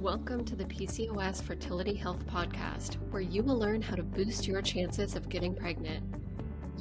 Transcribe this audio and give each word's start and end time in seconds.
Welcome 0.00 0.44
to 0.44 0.54
the 0.54 0.64
PCOS 0.64 1.42
Fertility 1.42 1.92
Health 1.92 2.24
Podcast, 2.28 2.94
where 3.10 3.20
you 3.20 3.42
will 3.42 3.58
learn 3.58 3.82
how 3.82 3.96
to 3.96 4.04
boost 4.04 4.46
your 4.46 4.62
chances 4.62 5.16
of 5.16 5.28
getting 5.28 5.56
pregnant. 5.56 6.04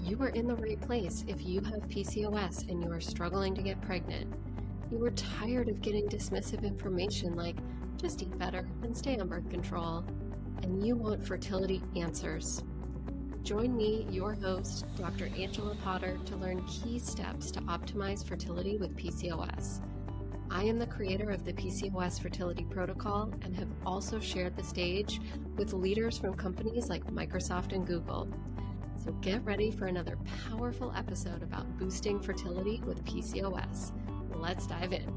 You 0.04 0.22
are 0.22 0.30
in 0.30 0.46
the 0.46 0.56
right 0.56 0.80
place 0.80 1.26
if 1.28 1.44
you 1.44 1.62
have 1.62 1.90
PCOS 1.90 2.70
and 2.70 2.84
you 2.84 2.92
are 2.92 3.00
struggling 3.00 3.56
to 3.56 3.64
get 3.64 3.82
pregnant. 3.82 4.32
You 4.92 5.04
are 5.04 5.10
tired 5.10 5.68
of 5.68 5.82
getting 5.82 6.08
dismissive 6.08 6.62
information 6.62 7.36
like 7.36 7.56
just 8.00 8.22
eat 8.22 8.38
better 8.38 8.68
and 8.84 8.96
stay 8.96 9.18
on 9.18 9.28
birth 9.28 9.50
control, 9.50 10.06
and 10.62 10.86
you 10.86 10.96
want 10.96 11.26
fertility 11.26 11.82
answers. 11.96 12.64
Join 13.42 13.76
me, 13.76 14.06
your 14.12 14.36
host, 14.36 14.86
Dr. 14.96 15.32
Angela 15.36 15.76
Potter, 15.84 16.20
to 16.26 16.36
learn 16.36 16.64
key 16.68 17.00
steps 17.00 17.50
to 17.50 17.62
optimize 17.62 18.24
fertility 18.24 18.78
with 18.78 18.96
PCOS. 18.96 19.82
I 20.50 20.64
am 20.64 20.80
the 20.80 20.88
creator 20.88 21.30
of 21.30 21.44
the 21.44 21.54
PCOS 21.54 22.22
Fertility 22.22 22.66
Protocol 22.70 23.34
and 23.42 23.56
have 23.56 23.68
also 23.86 24.20
shared 24.20 24.56
the 24.56 24.64
stage 24.64 25.20
with 25.58 25.74
leaders 25.74 26.18
from 26.18 26.36
companies 26.36 26.90
like 26.90 27.06
Microsoft 27.08 27.74
and 27.74 27.86
Google. 27.86 28.30
So 29.04 29.12
get 29.14 29.44
ready 29.44 29.72
for 29.72 29.86
another 29.86 30.18
powerful 30.48 30.94
episode 30.96 31.44
about 31.44 31.78
boosting 31.78 32.20
fertility 32.20 32.82
with 32.86 33.04
PCOS. 33.06 33.92
Let's 34.36 34.68
dive 34.68 34.94
in. 34.94 35.14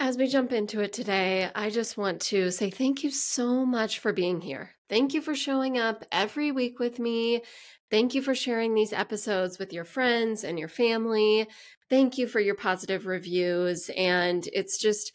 As 0.00 0.16
we 0.16 0.28
jump 0.28 0.52
into 0.52 0.80
it 0.80 0.92
today, 0.92 1.50
I 1.54 1.70
just 1.70 1.98
want 1.98 2.20
to 2.22 2.50
say 2.52 2.70
thank 2.70 3.02
you 3.02 3.10
so 3.10 3.66
much 3.66 3.98
for 3.98 4.12
being 4.12 4.40
here. 4.40 4.70
Thank 4.88 5.12
you 5.12 5.20
for 5.20 5.34
showing 5.34 5.76
up 5.76 6.04
every 6.10 6.50
week 6.50 6.78
with 6.78 6.98
me. 6.98 7.42
Thank 7.90 8.14
you 8.14 8.22
for 8.22 8.34
sharing 8.34 8.74
these 8.74 8.92
episodes 8.92 9.58
with 9.58 9.72
your 9.72 9.84
friends 9.84 10.44
and 10.44 10.58
your 10.58 10.68
family. 10.68 11.46
Thank 11.90 12.16
you 12.16 12.26
for 12.26 12.40
your 12.40 12.54
positive 12.54 13.06
reviews. 13.06 13.90
And 13.96 14.48
it's 14.52 14.78
just 14.78 15.12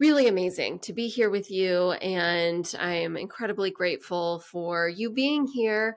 really 0.00 0.26
amazing 0.26 0.80
to 0.80 0.92
be 0.92 1.08
here 1.08 1.30
with 1.30 1.50
you. 1.50 1.92
And 1.92 2.72
I 2.78 2.94
am 2.94 3.16
incredibly 3.16 3.70
grateful 3.70 4.40
for 4.40 4.88
you 4.88 5.10
being 5.10 5.46
here. 5.46 5.96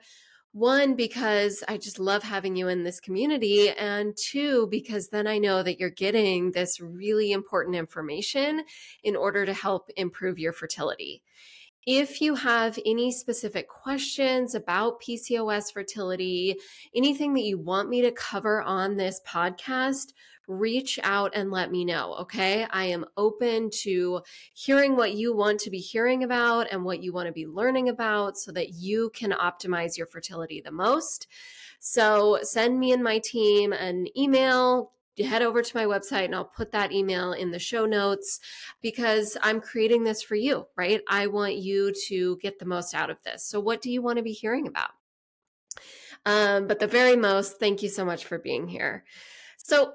One, 0.52 0.94
because 0.94 1.62
I 1.68 1.76
just 1.78 2.00
love 2.00 2.24
having 2.24 2.56
you 2.56 2.66
in 2.68 2.82
this 2.82 2.98
community. 2.98 3.70
And 3.70 4.16
two, 4.16 4.66
because 4.68 5.08
then 5.08 5.26
I 5.26 5.38
know 5.38 5.62
that 5.62 5.78
you're 5.78 5.90
getting 5.90 6.52
this 6.52 6.80
really 6.80 7.30
important 7.30 7.76
information 7.76 8.64
in 9.04 9.14
order 9.14 9.46
to 9.46 9.52
help 9.52 9.90
improve 9.96 10.38
your 10.38 10.52
fertility. 10.52 11.22
If 11.86 12.20
you 12.20 12.34
have 12.34 12.78
any 12.84 13.10
specific 13.10 13.68
questions 13.68 14.54
about 14.54 15.00
PCOS 15.00 15.72
fertility, 15.72 16.56
anything 16.94 17.34
that 17.34 17.42
you 17.42 17.58
want 17.58 17.88
me 17.88 18.02
to 18.02 18.12
cover 18.12 18.60
on 18.60 18.96
this 18.96 19.20
podcast, 19.26 20.12
reach 20.46 20.98
out 21.02 21.32
and 21.34 21.50
let 21.50 21.70
me 21.70 21.84
know. 21.84 22.14
Okay. 22.14 22.66
I 22.70 22.86
am 22.86 23.06
open 23.16 23.70
to 23.82 24.20
hearing 24.52 24.96
what 24.96 25.14
you 25.14 25.34
want 25.34 25.60
to 25.60 25.70
be 25.70 25.78
hearing 25.78 26.24
about 26.24 26.66
and 26.70 26.84
what 26.84 27.02
you 27.02 27.12
want 27.12 27.28
to 27.28 27.32
be 27.32 27.46
learning 27.46 27.88
about 27.88 28.36
so 28.36 28.52
that 28.52 28.70
you 28.74 29.10
can 29.14 29.30
optimize 29.30 29.96
your 29.96 30.08
fertility 30.08 30.60
the 30.60 30.72
most. 30.72 31.28
So 31.78 32.40
send 32.42 32.78
me 32.78 32.92
and 32.92 33.02
my 33.02 33.20
team 33.20 33.72
an 33.72 34.06
email, 34.18 34.92
head 35.18 35.42
over 35.42 35.62
to 35.62 35.76
my 35.76 35.84
website 35.84 36.26
and 36.26 36.34
I'll 36.34 36.44
put 36.44 36.72
that 36.72 36.92
email 36.92 37.32
in 37.32 37.50
the 37.50 37.58
show 37.58 37.86
notes 37.86 38.40
because 38.80 39.36
I'm 39.42 39.60
creating 39.60 40.04
this 40.04 40.22
for 40.22 40.34
you, 40.34 40.66
right? 40.76 41.02
I 41.08 41.26
want 41.26 41.56
you 41.56 41.92
to 42.08 42.36
get 42.38 42.58
the 42.58 42.64
most 42.64 42.94
out 42.94 43.10
of 43.10 43.22
this. 43.22 43.44
So, 43.44 43.60
what 43.60 43.82
do 43.82 43.90
you 43.90 44.02
want 44.02 44.18
to 44.18 44.22
be 44.22 44.32
hearing 44.32 44.66
about? 44.66 44.90
Um, 46.26 46.66
but 46.66 46.78
the 46.78 46.86
very 46.86 47.16
most, 47.16 47.58
thank 47.58 47.82
you 47.82 47.88
so 47.88 48.04
much 48.04 48.24
for 48.24 48.38
being 48.38 48.68
here. 48.68 49.04
So, 49.56 49.94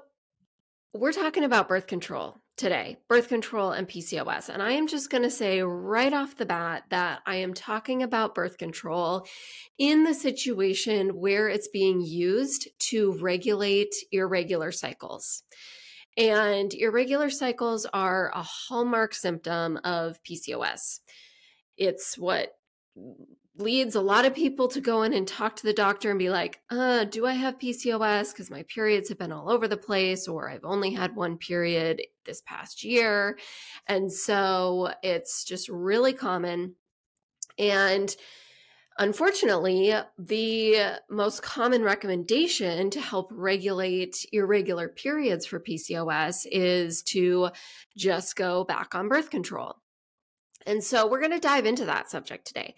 we're 0.92 1.12
talking 1.12 1.44
about 1.44 1.68
birth 1.68 1.86
control 1.86 2.40
today, 2.56 2.96
birth 3.08 3.28
control 3.28 3.72
and 3.72 3.88
PCOS. 3.88 4.48
And 4.48 4.62
I 4.62 4.72
am 4.72 4.86
just 4.86 5.10
going 5.10 5.22
to 5.22 5.30
say 5.30 5.62
right 5.62 6.12
off 6.12 6.36
the 6.36 6.46
bat 6.46 6.84
that 6.90 7.20
I 7.26 7.36
am 7.36 7.54
talking 7.54 8.02
about 8.02 8.34
birth 8.34 8.58
control 8.58 9.26
in 9.78 10.04
the 10.04 10.14
situation 10.14 11.10
where 11.10 11.48
it's 11.48 11.68
being 11.68 12.00
used 12.00 12.68
to 12.90 13.18
regulate 13.20 13.94
irregular 14.10 14.72
cycles. 14.72 15.42
And 16.16 16.72
irregular 16.72 17.28
cycles 17.28 17.86
are 17.92 18.32
a 18.34 18.42
hallmark 18.42 19.12
symptom 19.14 19.78
of 19.84 20.18
PCOS. 20.24 21.00
It's 21.76 22.16
what 22.16 22.52
leads 23.58 23.94
a 23.94 24.00
lot 24.00 24.24
of 24.24 24.34
people 24.34 24.68
to 24.68 24.80
go 24.80 25.02
in 25.02 25.12
and 25.12 25.26
talk 25.26 25.56
to 25.56 25.62
the 25.62 25.72
doctor 25.72 26.10
and 26.10 26.18
be 26.18 26.30
like, 26.30 26.60
uh, 26.70 27.04
do 27.04 27.26
I 27.26 27.32
have 27.32 27.58
PCOS? 27.58 28.32
Because 28.32 28.50
my 28.50 28.64
periods 28.64 29.08
have 29.08 29.18
been 29.18 29.32
all 29.32 29.50
over 29.50 29.66
the 29.66 29.76
place, 29.76 30.28
or 30.28 30.50
I've 30.50 30.64
only 30.64 30.92
had 30.92 31.16
one 31.16 31.38
period 31.38 32.02
this 32.24 32.42
past 32.42 32.84
year. 32.84 33.38
And 33.86 34.12
so 34.12 34.92
it's 35.02 35.44
just 35.44 35.68
really 35.68 36.12
common. 36.12 36.74
And 37.58 38.14
Unfortunately, 38.98 39.94
the 40.18 41.00
most 41.10 41.42
common 41.42 41.82
recommendation 41.82 42.88
to 42.90 43.00
help 43.00 43.30
regulate 43.30 44.24
irregular 44.32 44.88
periods 44.88 45.44
for 45.44 45.60
PCOS 45.60 46.46
is 46.50 47.02
to 47.02 47.50
just 47.94 48.36
go 48.36 48.64
back 48.64 48.94
on 48.94 49.08
birth 49.08 49.28
control. 49.28 49.76
And 50.66 50.82
so 50.82 51.06
we're 51.06 51.20
going 51.20 51.32
to 51.32 51.38
dive 51.38 51.66
into 51.66 51.84
that 51.84 52.10
subject 52.10 52.46
today. 52.46 52.74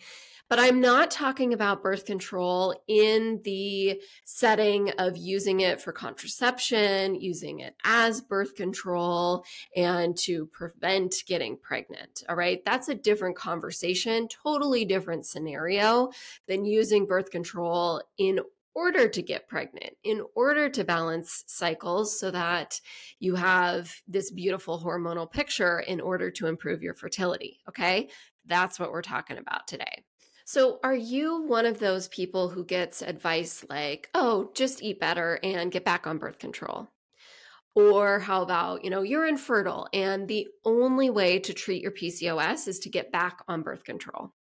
But 0.49 0.59
I'm 0.59 0.81
not 0.81 1.11
talking 1.11 1.53
about 1.53 1.83
birth 1.83 2.07
control 2.07 2.75
in 2.89 3.41
the 3.45 4.01
setting 4.25 4.91
of 4.99 5.17
using 5.17 5.61
it 5.61 5.81
for 5.81 5.93
contraception, 5.93 7.15
using 7.15 7.61
it 7.61 7.75
as 7.85 8.23
birth 8.23 8.55
control, 8.55 9.45
and 9.77 10.17
to 10.19 10.47
prevent 10.47 11.15
getting 11.27 11.59
pregnant. 11.59 12.23
All 12.29 12.37
right. 12.37 12.65
That's 12.65 12.89
a 12.89 12.95
different 12.95 13.37
conversation, 13.37 14.29
totally 14.29 14.85
different 14.85 15.27
scenario 15.27 16.11
than 16.47 16.65
using 16.65 17.05
birth 17.05 17.31
control 17.31 18.03
in 18.17 18.41
order 18.75 19.09
to 19.09 19.23
get 19.23 19.49
pregnant, 19.49 19.97
in 20.05 20.23
order 20.35 20.69
to 20.71 20.85
balance 20.85 21.45
cycles 21.47 22.19
so 22.19 22.31
that 22.31 22.81
you 23.19 23.35
have 23.35 23.93
this 24.07 24.31
beautiful 24.31 24.81
hormonal 24.81 25.31
picture 25.31 25.81
in 25.81 26.01
order 26.01 26.31
to 26.31 26.47
improve 26.47 26.83
your 26.83 26.95
fertility. 26.95 27.59
Okay. 27.69 28.09
That's 28.47 28.79
what 28.79 28.93
we're 28.93 29.03
talking 29.03 29.37
about 29.37 29.67
today. 29.67 30.05
So, 30.49 30.81
are 30.83 30.95
you 30.95 31.43
one 31.43 31.67
of 31.67 31.79
those 31.79 32.09
people 32.09 32.49
who 32.49 32.65
gets 32.65 33.03
advice 33.03 33.67
like, 33.69 34.09
oh, 34.15 34.51
just 34.55 34.83
eat 34.83 34.99
better 34.99 35.39
and 35.43 35.71
get 35.71 35.85
back 35.85 36.07
on 36.07 36.17
birth 36.17 36.39
control? 36.39 36.89
Or 37.75 38.21
how 38.21 38.41
about, 38.41 38.83
you 38.83 38.89
know, 38.89 39.03
you're 39.03 39.29
infertile 39.29 39.89
and 39.93 40.27
the 40.27 40.49
only 40.65 41.11
way 41.11 41.39
to 41.41 41.53
treat 41.53 41.83
your 41.83 41.91
PCOS 41.91 42.67
is 42.67 42.79
to 42.79 42.89
get 42.89 43.13
back 43.13 43.41
on 43.47 43.61
birth 43.61 43.85
control? 43.85 44.33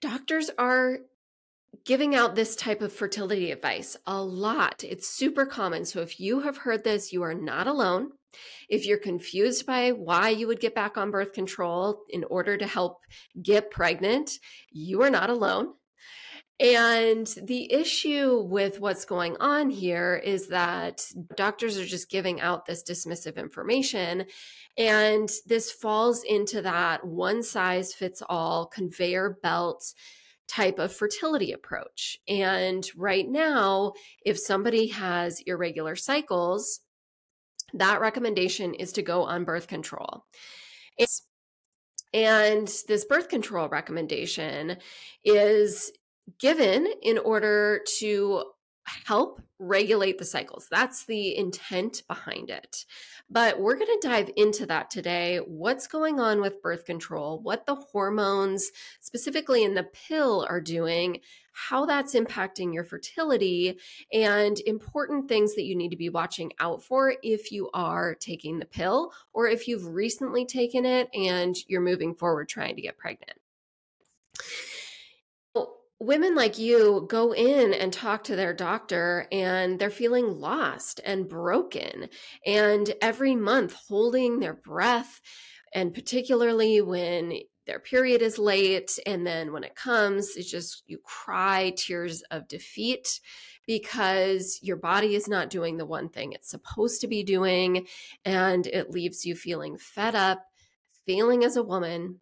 Doctors 0.00 0.50
are 0.56 1.00
giving 1.84 2.14
out 2.14 2.34
this 2.34 2.56
type 2.56 2.80
of 2.80 2.94
fertility 2.94 3.50
advice 3.50 3.98
a 4.06 4.22
lot. 4.22 4.84
It's 4.84 5.06
super 5.06 5.44
common. 5.44 5.84
So 5.84 6.00
if 6.00 6.18
you 6.18 6.40
have 6.40 6.56
heard 6.56 6.82
this, 6.82 7.12
you 7.12 7.22
are 7.24 7.34
not 7.34 7.66
alone. 7.66 8.12
If 8.68 8.86
you're 8.86 8.98
confused 8.98 9.66
by 9.66 9.92
why 9.92 10.30
you 10.30 10.46
would 10.46 10.60
get 10.60 10.74
back 10.74 10.96
on 10.96 11.10
birth 11.10 11.32
control 11.32 12.02
in 12.08 12.24
order 12.24 12.56
to 12.56 12.66
help 12.66 12.98
get 13.40 13.70
pregnant, 13.70 14.38
you 14.70 15.02
are 15.02 15.10
not 15.10 15.30
alone. 15.30 15.74
And 16.60 17.26
the 17.42 17.72
issue 17.72 18.40
with 18.40 18.78
what's 18.78 19.04
going 19.04 19.36
on 19.40 19.68
here 19.68 20.14
is 20.22 20.46
that 20.48 21.04
doctors 21.36 21.76
are 21.76 21.84
just 21.84 22.08
giving 22.08 22.40
out 22.40 22.66
this 22.66 22.84
dismissive 22.84 23.36
information. 23.36 24.26
And 24.78 25.28
this 25.46 25.72
falls 25.72 26.22
into 26.22 26.62
that 26.62 27.04
one 27.04 27.42
size 27.42 27.92
fits 27.92 28.22
all 28.28 28.66
conveyor 28.66 29.38
belt 29.42 29.92
type 30.46 30.78
of 30.78 30.92
fertility 30.92 31.50
approach. 31.50 32.18
And 32.28 32.88
right 32.96 33.28
now, 33.28 33.94
if 34.24 34.38
somebody 34.38 34.88
has 34.88 35.40
irregular 35.46 35.96
cycles, 35.96 36.80
that 37.74 38.00
recommendation 38.00 38.74
is 38.74 38.92
to 38.92 39.02
go 39.02 39.24
on 39.24 39.44
birth 39.44 39.68
control. 39.68 40.24
It's, 40.98 41.22
and 42.12 42.68
this 42.88 43.04
birth 43.04 43.28
control 43.28 43.68
recommendation 43.68 44.76
is 45.24 45.92
given 46.38 46.86
in 47.02 47.18
order 47.18 47.80
to 47.98 48.44
help 49.06 49.40
regulate 49.58 50.18
the 50.18 50.24
cycles. 50.24 50.66
That's 50.70 51.04
the 51.06 51.36
intent 51.36 52.02
behind 52.08 52.50
it. 52.50 52.84
But 53.32 53.58
we're 53.58 53.76
going 53.76 53.98
to 53.98 54.06
dive 54.06 54.30
into 54.36 54.66
that 54.66 54.90
today. 54.90 55.38
What's 55.38 55.86
going 55.86 56.20
on 56.20 56.42
with 56.42 56.60
birth 56.60 56.84
control, 56.84 57.40
what 57.40 57.64
the 57.64 57.74
hormones, 57.74 58.70
specifically 59.00 59.64
in 59.64 59.74
the 59.74 59.84
pill, 59.84 60.46
are 60.50 60.60
doing, 60.60 61.20
how 61.52 61.86
that's 61.86 62.14
impacting 62.14 62.74
your 62.74 62.84
fertility, 62.84 63.78
and 64.12 64.60
important 64.66 65.30
things 65.30 65.54
that 65.54 65.64
you 65.64 65.74
need 65.74 65.92
to 65.92 65.96
be 65.96 66.10
watching 66.10 66.52
out 66.60 66.82
for 66.82 67.14
if 67.22 67.50
you 67.50 67.70
are 67.72 68.14
taking 68.16 68.58
the 68.58 68.66
pill 68.66 69.14
or 69.32 69.48
if 69.48 69.66
you've 69.66 69.86
recently 69.86 70.44
taken 70.44 70.84
it 70.84 71.08
and 71.14 71.56
you're 71.68 71.80
moving 71.80 72.14
forward 72.14 72.50
trying 72.50 72.76
to 72.76 72.82
get 72.82 72.98
pregnant 72.98 73.38
women 76.02 76.34
like 76.34 76.58
you 76.58 77.06
go 77.08 77.32
in 77.32 77.72
and 77.72 77.92
talk 77.92 78.24
to 78.24 78.36
their 78.36 78.52
doctor 78.52 79.28
and 79.30 79.78
they're 79.78 79.90
feeling 79.90 80.40
lost 80.40 81.00
and 81.04 81.28
broken 81.28 82.08
and 82.44 82.92
every 83.00 83.36
month 83.36 83.72
holding 83.88 84.40
their 84.40 84.54
breath. 84.54 85.20
And 85.72 85.94
particularly 85.94 86.80
when 86.80 87.38
their 87.66 87.78
period 87.78 88.20
is 88.20 88.38
late 88.38 88.98
and 89.06 89.26
then 89.26 89.52
when 89.52 89.62
it 89.62 89.76
comes 89.76 90.36
it's 90.36 90.50
just 90.50 90.82
you 90.86 90.98
cry 91.04 91.72
tears 91.76 92.22
of 92.30 92.48
defeat 92.48 93.20
because 93.66 94.58
your 94.62 94.76
body 94.76 95.14
is 95.14 95.28
not 95.28 95.48
doing 95.48 95.76
the 95.76 95.86
one 95.86 96.08
thing 96.08 96.32
it's 96.32 96.50
supposed 96.50 97.00
to 97.00 97.06
be 97.06 97.22
doing 97.22 97.86
and 98.24 98.66
it 98.66 98.90
leaves 98.90 99.24
you 99.24 99.36
feeling 99.36 99.78
fed 99.78 100.16
up 100.16 100.44
feeling 101.06 101.44
as 101.44 101.56
a 101.56 101.62
woman 101.62 102.20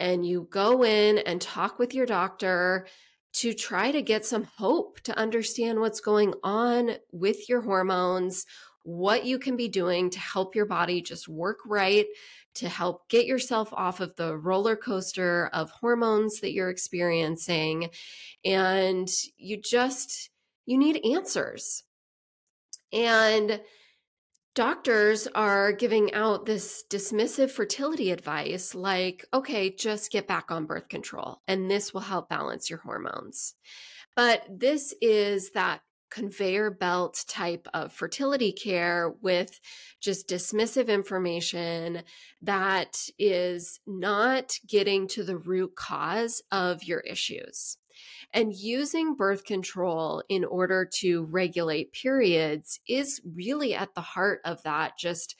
and 0.00 0.26
you 0.26 0.48
go 0.50 0.84
in 0.84 1.18
and 1.18 1.40
talk 1.40 1.78
with 1.78 1.94
your 1.94 2.06
doctor 2.06 2.86
to 3.34 3.52
try 3.52 3.92
to 3.92 4.02
get 4.02 4.24
some 4.24 4.44
hope 4.44 5.00
to 5.02 5.16
understand 5.18 5.80
what's 5.80 6.00
going 6.00 6.34
on 6.42 6.96
with 7.12 7.48
your 7.48 7.60
hormones, 7.60 8.46
what 8.82 9.24
you 9.24 9.38
can 9.38 9.56
be 9.56 9.68
doing 9.68 10.10
to 10.10 10.18
help 10.18 10.54
your 10.54 10.66
body 10.66 11.02
just 11.02 11.28
work 11.28 11.58
right, 11.66 12.06
to 12.54 12.68
help 12.68 13.08
get 13.08 13.26
yourself 13.26 13.72
off 13.72 14.00
of 14.00 14.16
the 14.16 14.36
roller 14.36 14.76
coaster 14.76 15.50
of 15.52 15.70
hormones 15.70 16.40
that 16.40 16.52
you're 16.52 16.70
experiencing. 16.70 17.90
And 18.44 19.08
you 19.36 19.60
just, 19.60 20.30
you 20.64 20.78
need 20.78 21.04
answers. 21.04 21.84
And 22.92 23.60
doctors 24.58 25.28
are 25.36 25.70
giving 25.70 26.12
out 26.14 26.44
this 26.44 26.82
dismissive 26.90 27.48
fertility 27.48 28.10
advice 28.10 28.74
like, 28.74 29.24
okay, 29.32 29.70
just 29.70 30.10
get 30.10 30.26
back 30.26 30.50
on 30.50 30.66
birth 30.66 30.88
control 30.88 31.40
and 31.46 31.70
this 31.70 31.94
will 31.94 32.00
help 32.00 32.28
balance 32.28 32.68
your 32.68 32.80
hormones. 32.80 33.54
But 34.16 34.44
this 34.50 34.92
is 35.00 35.52
that 35.52 35.82
conveyor 36.10 36.72
belt 36.72 37.24
type 37.28 37.68
of 37.72 37.92
fertility 37.92 38.50
care 38.50 39.14
with 39.22 39.60
just 40.00 40.28
dismissive 40.28 40.88
information 40.88 42.02
that 42.42 42.98
is 43.16 43.78
not 43.86 44.54
getting 44.66 45.06
to 45.06 45.22
the 45.22 45.38
root 45.38 45.76
cause 45.76 46.42
of 46.50 46.82
your 46.82 46.98
issues. 46.98 47.76
And 48.32 48.54
using 48.54 49.14
birth 49.14 49.44
control 49.44 50.22
in 50.28 50.44
order 50.44 50.88
to 50.96 51.24
regulate 51.24 51.92
periods 51.92 52.80
is 52.88 53.20
really 53.34 53.74
at 53.74 53.94
the 53.94 54.00
heart 54.00 54.40
of 54.44 54.62
that. 54.64 54.98
Just 54.98 55.36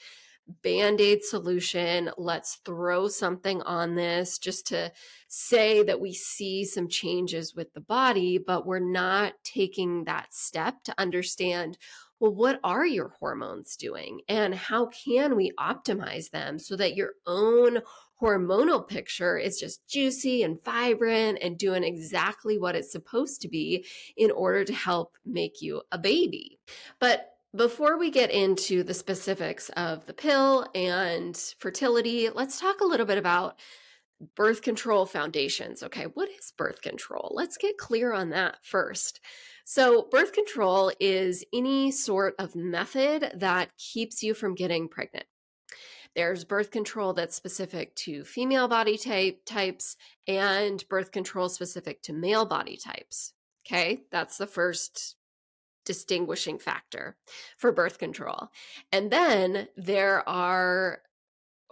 band 0.63 1.01
aid 1.01 1.23
solution. 1.23 2.11
Let's 2.17 2.61
throw 2.65 3.09
something 3.09 3.63
on 3.63 3.95
this 3.95 4.39
just 4.39 4.67
to 4.69 4.93
say 5.29 5.83
that 5.83 6.01
we 6.01 6.15
see 6.15 6.65
some 6.65 6.89
changes 6.89 7.55
with 7.55 7.73
the 7.75 7.81
body, 7.81 8.39
but 8.39 8.67
we're 8.67 8.79
not 8.79 9.35
taking 9.45 10.05
that 10.05 10.33
step 10.33 10.83
to 10.85 10.95
understand 10.99 11.79
well, 12.21 12.35
what 12.35 12.59
are 12.65 12.85
your 12.85 13.15
hormones 13.21 13.77
doing 13.77 14.23
and 14.29 14.53
how 14.53 14.87
can 14.87 15.37
we 15.37 15.53
optimize 15.59 16.31
them 16.31 16.59
so 16.59 16.75
that 16.75 16.97
your 16.97 17.13
own 17.27 17.79
hormonal 18.21 18.87
picture 18.87 19.39
is 19.39 19.59
just 19.59 19.87
juicy 19.89 20.43
and 20.43 20.63
vibrant 20.65 21.39
and 21.41 21.59
doing 21.59 21.85
exactly 21.85 22.59
what 22.59 22.75
it's 22.75 22.93
supposed 22.93 23.41
to 23.43 23.49
be 23.49 23.87
in 24.17 24.31
order 24.31 24.65
to 24.65 24.73
help 24.73 25.17
make 25.25 25.63
you 25.63 25.83
a 25.93 25.99
baby. 25.99 26.59
But 26.99 27.33
before 27.57 27.99
we 27.99 28.11
get 28.11 28.31
into 28.31 28.83
the 28.83 28.95
specifics 28.95 29.71
of 29.71 30.05
the 30.07 30.13
pill 30.13 30.67
and 30.75 31.37
fertility, 31.59 32.29
let's 32.29 32.61
talk 32.61 32.81
a 32.81 32.87
little 32.87 33.07
bit 33.07 33.19
about 33.19 33.59
birth 34.35 34.63
control 34.63 35.07
foundations. 35.07 35.83
Okay, 35.83 36.05
what 36.15 36.29
is 36.29 36.53
birth 36.57 36.83
control? 36.83 37.33
Let's 37.35 37.57
get 37.57 37.79
clear 37.79 38.13
on 38.13 38.31
that 38.31 38.57
first. 38.63 39.21
So, 39.65 40.09
birth 40.11 40.33
control 40.33 40.93
is 40.99 41.45
any 41.53 41.91
sort 41.91 42.35
of 42.39 42.57
method 42.57 43.33
that 43.37 43.71
keeps 43.77 44.23
you 44.23 44.35
from 44.35 44.55
getting 44.55 44.89
pregnant. 44.89 45.27
There's 46.19 46.43
birth 46.43 46.73
control 46.73 47.13
that's 47.13 47.37
specific 47.37 47.95
to 47.95 48.25
female 48.25 48.67
body 48.67 48.99
type 48.99 49.43
types 49.47 49.97
and 50.27 50.85
birth 50.89 51.13
control 51.13 51.49
specific 51.49 52.03
to 52.03 52.13
male 52.13 52.45
body 52.45 52.77
types. 52.77 53.35
Okay, 53.65 54.03
that's 54.11 54.37
the 54.37 54.49
first 54.49 55.15
distinguishing 55.87 56.59
factor 56.59 57.17
for 57.57 57.71
birth 57.71 58.01
control. 58.01 58.49
And 58.91 59.13
then 59.13 59.69
there 59.77 60.29
are 60.29 61.03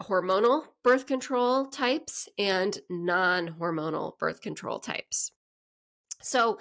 hormonal 0.01 0.63
birth 0.85 1.07
control 1.07 1.67
types 1.67 2.29
and 2.39 2.79
non 2.89 3.57
hormonal 3.59 4.17
birth 4.17 4.43
control 4.43 4.79
types. 4.79 5.33
So, 6.23 6.61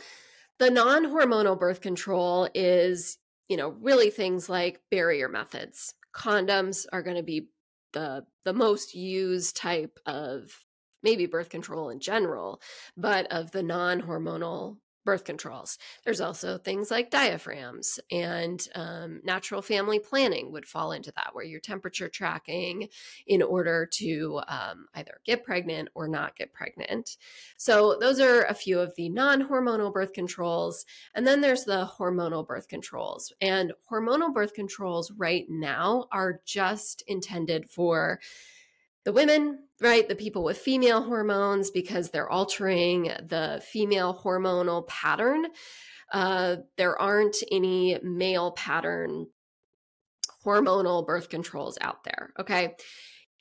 the 0.58 0.72
non 0.72 1.06
hormonal 1.06 1.60
birth 1.60 1.82
control 1.82 2.50
is, 2.56 3.20
you 3.48 3.58
know, 3.58 3.76
really 3.80 4.10
things 4.10 4.50
like 4.50 4.82
barrier 4.90 5.30
methods. 5.30 5.94
Condoms 6.16 6.88
are 6.92 7.04
going 7.04 7.18
to 7.18 7.24
be 7.24 7.50
the 7.96 8.26
the 8.44 8.54
most 8.54 8.94
used 8.94 9.58
type 9.58 10.00
of 10.06 10.64
maybe 11.02 11.26
birth 11.26 11.50
control 11.50 11.90
in 11.90 12.00
general, 12.00 12.62
but 12.96 13.26
of 13.32 13.52
the 13.52 13.64
non-hormonal 13.64 14.78
birth 15.06 15.24
controls. 15.24 15.78
There's 16.04 16.20
also 16.20 16.58
things 16.58 16.92
like 16.92 17.12
diaphragms 17.12 18.00
and 18.12 18.68
um, 18.76 19.22
natural 19.24 19.62
family 19.62 20.00
planning 20.00 20.52
would 20.52 20.66
fall 20.66 20.92
into 20.92 21.14
that, 21.16 21.30
where 21.34 21.46
you're 21.46 21.60
temperature 21.60 22.10
tracking 22.10 22.90
in 23.28 23.42
order 23.42 23.86
to 23.94 24.42
um, 24.48 24.88
either 24.96 25.22
get 25.26 25.44
pregnant 25.44 25.90
or 25.96 26.08
not 26.08 26.36
get 26.36 26.54
pregnant. 26.54 27.18
So, 27.58 27.98
those 28.00 28.20
are 28.20 28.44
a 28.44 28.54
few 28.54 28.80
of 28.80 28.94
the 28.96 29.10
non 29.10 29.48
hormonal 29.48 29.94
birth 29.94 30.14
controls. 30.14 30.86
And 31.14 31.26
then 31.26 31.42
there's 31.42 31.64
the 31.64 31.90
hormonal 31.98 32.46
birth 32.46 32.68
controls. 32.68 33.32
And 33.42 33.74
hormonal 33.90 34.34
birth 34.34 34.54
controls 34.54 35.12
right 35.12 35.46
now 35.50 36.08
are 36.12 36.42
just 36.46 37.04
intended 37.08 37.70
for 37.70 38.20
the 39.06 39.14
women, 39.14 39.60
right? 39.80 40.08
The 40.08 40.16
people 40.16 40.44
with 40.44 40.58
female 40.58 41.04
hormones 41.04 41.72
because 41.72 42.10
they're 42.10 42.30
altering 42.30 43.04
the 43.04 43.64
female 43.72 44.20
hormonal 44.24 44.88
pattern. 44.88 45.46
Uh, 46.12 46.58
there 46.78 47.00
aren't 47.00 47.38
any 47.52 47.98
male 48.04 48.52
pattern 48.52 49.28
hormonal 50.46 51.06
birth 51.06 51.30
controls 51.30 51.78
out 51.82 52.04
there. 52.04 52.32
Okay. 52.40 52.76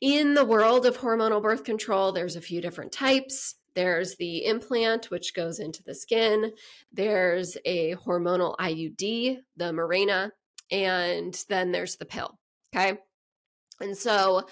In 0.00 0.34
the 0.34 0.44
world 0.44 0.86
of 0.86 0.98
hormonal 0.98 1.42
birth 1.42 1.64
control, 1.64 2.12
there's 2.12 2.36
a 2.36 2.40
few 2.40 2.60
different 2.60 2.92
types. 2.92 3.54
There's 3.74 4.16
the 4.16 4.44
implant, 4.44 5.10
which 5.10 5.34
goes 5.34 5.58
into 5.58 5.82
the 5.84 5.94
skin. 5.94 6.52
There's 6.92 7.56
a 7.64 7.94
hormonal 7.96 8.56
IUD, 8.56 9.38
the 9.56 9.72
Mirena, 9.72 10.30
and 10.70 11.36
then 11.48 11.72
there's 11.72 11.96
the 11.96 12.04
pill. 12.04 12.38
Okay. 12.74 12.98
And 13.80 13.96
so 13.96 14.46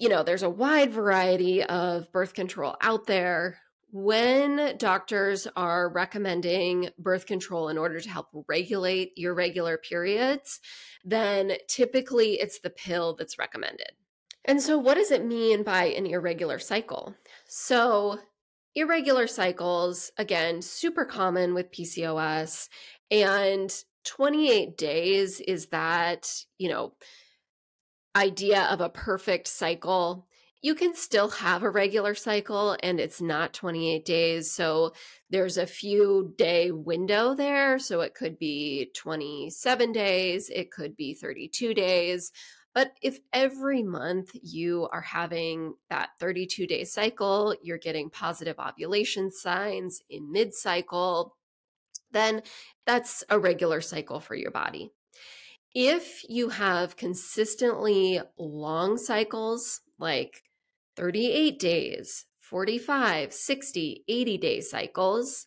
you 0.00 0.08
know, 0.08 0.22
there's 0.22 0.42
a 0.42 0.48
wide 0.48 0.92
variety 0.92 1.62
of 1.62 2.10
birth 2.10 2.32
control 2.32 2.74
out 2.80 3.06
there. 3.06 3.58
When 3.92 4.78
doctors 4.78 5.46
are 5.56 5.92
recommending 5.92 6.88
birth 6.98 7.26
control 7.26 7.68
in 7.68 7.76
order 7.76 8.00
to 8.00 8.08
help 8.08 8.28
regulate 8.48 9.12
your 9.16 9.34
regular 9.34 9.76
periods, 9.76 10.60
then 11.04 11.52
typically 11.68 12.40
it's 12.40 12.60
the 12.60 12.70
pill 12.70 13.14
that's 13.14 13.38
recommended. 13.38 13.90
And 14.46 14.62
so, 14.62 14.78
what 14.78 14.94
does 14.94 15.10
it 15.10 15.26
mean 15.26 15.64
by 15.64 15.86
an 15.86 16.06
irregular 16.06 16.58
cycle? 16.58 17.14
So, 17.46 18.20
irregular 18.74 19.26
cycles, 19.26 20.12
again, 20.16 20.62
super 20.62 21.04
common 21.04 21.52
with 21.52 21.72
PCOS. 21.72 22.70
And 23.10 23.70
28 24.04 24.78
days 24.78 25.40
is 25.40 25.66
that, 25.66 26.32
you 26.56 26.70
know, 26.70 26.94
idea 28.14 28.64
of 28.64 28.80
a 28.80 28.88
perfect 28.88 29.48
cycle. 29.48 30.26
You 30.62 30.74
can 30.74 30.94
still 30.94 31.30
have 31.30 31.62
a 31.62 31.70
regular 31.70 32.14
cycle 32.14 32.76
and 32.82 33.00
it's 33.00 33.22
not 33.22 33.54
28 33.54 34.04
days. 34.04 34.52
So 34.52 34.92
there's 35.30 35.56
a 35.56 35.66
few 35.66 36.34
day 36.36 36.70
window 36.70 37.34
there. 37.34 37.78
So 37.78 38.02
it 38.02 38.14
could 38.14 38.38
be 38.38 38.90
27 38.94 39.92
days, 39.92 40.50
it 40.50 40.70
could 40.70 40.96
be 40.96 41.14
32 41.14 41.72
days. 41.72 42.30
But 42.74 42.92
if 43.02 43.18
every 43.32 43.82
month 43.82 44.30
you 44.42 44.88
are 44.92 45.00
having 45.00 45.74
that 45.88 46.10
32 46.20 46.66
day 46.66 46.84
cycle, 46.84 47.54
you're 47.62 47.78
getting 47.78 48.10
positive 48.10 48.58
ovulation 48.58 49.30
signs 49.32 50.02
in 50.08 50.30
mid 50.30 50.54
cycle, 50.54 51.36
then 52.12 52.42
that's 52.86 53.24
a 53.28 53.38
regular 53.38 53.80
cycle 53.80 54.20
for 54.20 54.34
your 54.34 54.50
body. 54.50 54.92
If 55.74 56.24
you 56.28 56.48
have 56.48 56.96
consistently 56.96 58.20
long 58.36 58.98
cycles, 58.98 59.80
like 59.98 60.42
38 60.96 61.58
days, 61.60 62.26
45, 62.40 63.32
60, 63.32 64.04
80 64.08 64.38
day 64.38 64.60
cycles, 64.60 65.46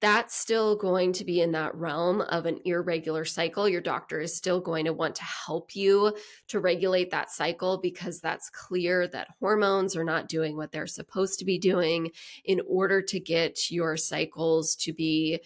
that's 0.00 0.34
still 0.34 0.76
going 0.76 1.12
to 1.12 1.24
be 1.24 1.40
in 1.40 1.52
that 1.52 1.74
realm 1.74 2.20
of 2.22 2.46
an 2.46 2.60
irregular 2.64 3.24
cycle. 3.24 3.68
Your 3.68 3.80
doctor 3.80 4.20
is 4.20 4.34
still 4.34 4.60
going 4.60 4.84
to 4.86 4.92
want 4.92 5.16
to 5.16 5.24
help 5.24 5.74
you 5.74 6.14
to 6.46 6.60
regulate 6.60 7.10
that 7.10 7.30
cycle 7.30 7.78
because 7.78 8.20
that's 8.20 8.48
clear 8.48 9.08
that 9.08 9.28
hormones 9.40 9.96
are 9.96 10.04
not 10.04 10.28
doing 10.28 10.56
what 10.56 10.70
they're 10.70 10.86
supposed 10.86 11.40
to 11.40 11.44
be 11.44 11.58
doing 11.58 12.12
in 12.44 12.62
order 12.66 13.02
to 13.02 13.20
get 13.20 13.70
your 13.70 13.96
cycles 13.96 14.76
to 14.76 14.92
be 14.92 15.40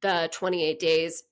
the 0.00 0.28
28 0.32 0.78
days 0.78 1.24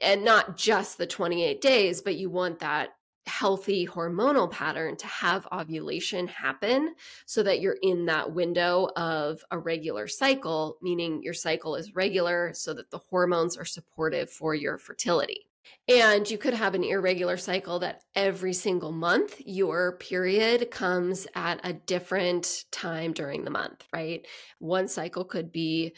and 0.00 0.24
not 0.24 0.56
just 0.56 0.98
the 0.98 1.06
28 1.06 1.60
days, 1.60 2.00
but 2.00 2.16
you 2.16 2.30
want 2.30 2.60
that 2.60 2.90
healthy 3.26 3.86
hormonal 3.86 4.50
pattern 4.50 4.96
to 4.96 5.06
have 5.06 5.46
ovulation 5.52 6.26
happen 6.26 6.94
so 7.26 7.42
that 7.42 7.60
you're 7.60 7.78
in 7.82 8.06
that 8.06 8.32
window 8.32 8.88
of 8.96 9.44
a 9.50 9.58
regular 9.58 10.08
cycle, 10.08 10.76
meaning 10.82 11.22
your 11.22 11.34
cycle 11.34 11.76
is 11.76 11.94
regular 11.94 12.52
so 12.54 12.74
that 12.74 12.90
the 12.90 12.98
hormones 12.98 13.56
are 13.56 13.64
supportive 13.64 14.30
for 14.30 14.54
your 14.54 14.78
fertility. 14.78 15.46
And 15.88 16.28
you 16.28 16.38
could 16.38 16.54
have 16.54 16.74
an 16.74 16.84
irregular 16.84 17.36
cycle 17.36 17.78
that 17.80 18.02
every 18.14 18.52
single 18.52 18.92
month 18.92 19.40
your 19.44 19.96
period 19.98 20.70
comes 20.70 21.26
at 21.34 21.60
a 21.64 21.72
different 21.72 22.64
time 22.72 23.12
during 23.12 23.44
the 23.44 23.50
month, 23.50 23.84
right? 23.92 24.26
One 24.58 24.88
cycle 24.88 25.24
could 25.24 25.52
be 25.52 25.94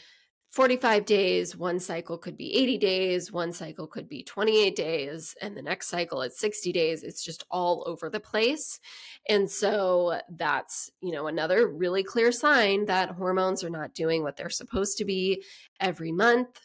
45 0.55 1.03
days, 1.03 1.57
one 1.57 1.81
cycle 1.81 2.17
could 2.17 2.37
be 2.37 2.55
80 2.55 2.77
days, 2.77 3.29
one 3.29 3.51
cycle 3.51 3.87
could 3.87 4.07
be 4.07 4.23
28 4.23 4.73
days, 4.73 5.35
and 5.41 5.55
the 5.55 5.61
next 5.61 5.89
cycle 5.89 6.21
is 6.21 6.39
60 6.39 6.71
days. 6.71 7.03
It's 7.03 7.21
just 7.25 7.43
all 7.51 7.83
over 7.85 8.09
the 8.09 8.21
place. 8.21 8.79
And 9.27 9.51
so 9.51 10.17
that's, 10.29 10.89
you 11.01 11.11
know, 11.11 11.27
another 11.27 11.67
really 11.67 12.03
clear 12.03 12.31
sign 12.31 12.85
that 12.85 13.11
hormones 13.11 13.65
are 13.65 13.69
not 13.69 13.93
doing 13.93 14.23
what 14.23 14.37
they're 14.37 14.49
supposed 14.49 14.97
to 14.99 15.03
be 15.03 15.43
every 15.81 16.13
month. 16.13 16.61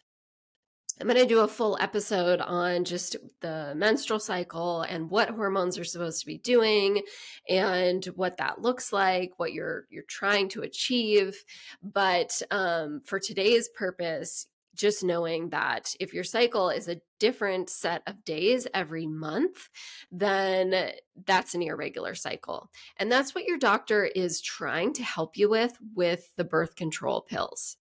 I'm 1.01 1.07
going 1.07 1.19
to 1.19 1.27
do 1.27 1.41
a 1.41 1.49
full 1.49 1.79
episode 1.81 2.43
on 2.43 2.85
just 2.85 3.17
the 3.41 3.73
menstrual 3.75 4.21
cycle 4.21 4.83
and 4.83 5.09
what 5.09 5.31
hormones 5.31 5.79
are 5.79 5.85
supposed 5.85 6.21
to 6.21 6.27
be 6.27 6.37
doing 6.37 7.01
and 7.49 8.05
what 8.17 8.37
that 8.37 8.61
looks 8.61 8.93
like, 8.93 9.33
what 9.39 9.55
you're 9.55 9.87
you're 9.89 10.03
trying 10.03 10.51
to 10.51 10.61
achieve. 10.61 11.43
But 11.83 12.43
um, 12.51 13.01
for 13.07 13.19
today's 13.19 13.71
purpose, 13.71 14.47
just 14.75 15.03
knowing 15.03 15.49
that 15.51 15.95
if 16.01 16.13
your 16.13 16.25
cycle 16.25 16.69
is 16.69 16.87
a 16.87 17.01
different 17.19 17.71
set 17.71 18.03
of 18.07 18.23
days 18.25 18.67
every 18.75 19.07
month, 19.07 19.71
then 20.13 20.93
that's 21.25 21.55
an 21.55 21.63
irregular 21.63 22.15
cycle. 22.15 22.71
And 22.99 23.11
that's 23.11 23.35
what 23.35 23.45
your 23.45 23.59
doctor 23.59 24.05
is 24.05 24.43
trying 24.43 24.93
to 24.95 25.03
help 25.03 25.39
you 25.39 25.49
with 25.49 25.79
with 25.95 26.31
the 26.37 26.45
birth 26.45 26.77
control 26.77 27.23
pills. 27.23 27.79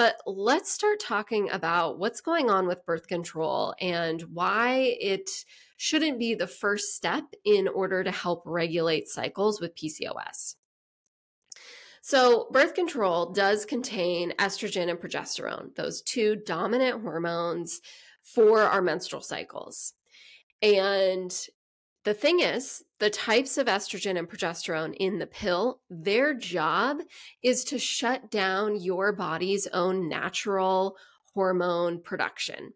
But 0.00 0.16
let's 0.24 0.72
start 0.72 0.98
talking 0.98 1.50
about 1.50 1.98
what's 1.98 2.22
going 2.22 2.48
on 2.48 2.66
with 2.66 2.86
birth 2.86 3.06
control 3.06 3.74
and 3.82 4.22
why 4.32 4.96
it 4.98 5.28
shouldn't 5.76 6.18
be 6.18 6.34
the 6.34 6.46
first 6.46 6.96
step 6.96 7.24
in 7.44 7.68
order 7.68 8.02
to 8.02 8.10
help 8.10 8.42
regulate 8.46 9.08
cycles 9.08 9.60
with 9.60 9.74
PCOS. 9.74 10.54
So, 12.00 12.48
birth 12.50 12.74
control 12.74 13.34
does 13.34 13.66
contain 13.66 14.32
estrogen 14.38 14.88
and 14.88 14.98
progesterone, 14.98 15.74
those 15.74 16.00
two 16.00 16.36
dominant 16.46 17.02
hormones 17.02 17.82
for 18.22 18.62
our 18.62 18.80
menstrual 18.80 19.20
cycles. 19.20 19.92
And 20.62 21.30
the 22.04 22.14
thing 22.14 22.40
is, 22.40 22.82
the 22.98 23.10
types 23.10 23.58
of 23.58 23.66
estrogen 23.66 24.18
and 24.18 24.28
progesterone 24.28 24.94
in 24.98 25.18
the 25.18 25.26
pill, 25.26 25.80
their 25.90 26.34
job 26.34 26.98
is 27.42 27.64
to 27.64 27.78
shut 27.78 28.30
down 28.30 28.80
your 28.80 29.12
body's 29.12 29.66
own 29.68 30.08
natural 30.08 30.96
hormone 31.34 32.00
production. 32.00 32.72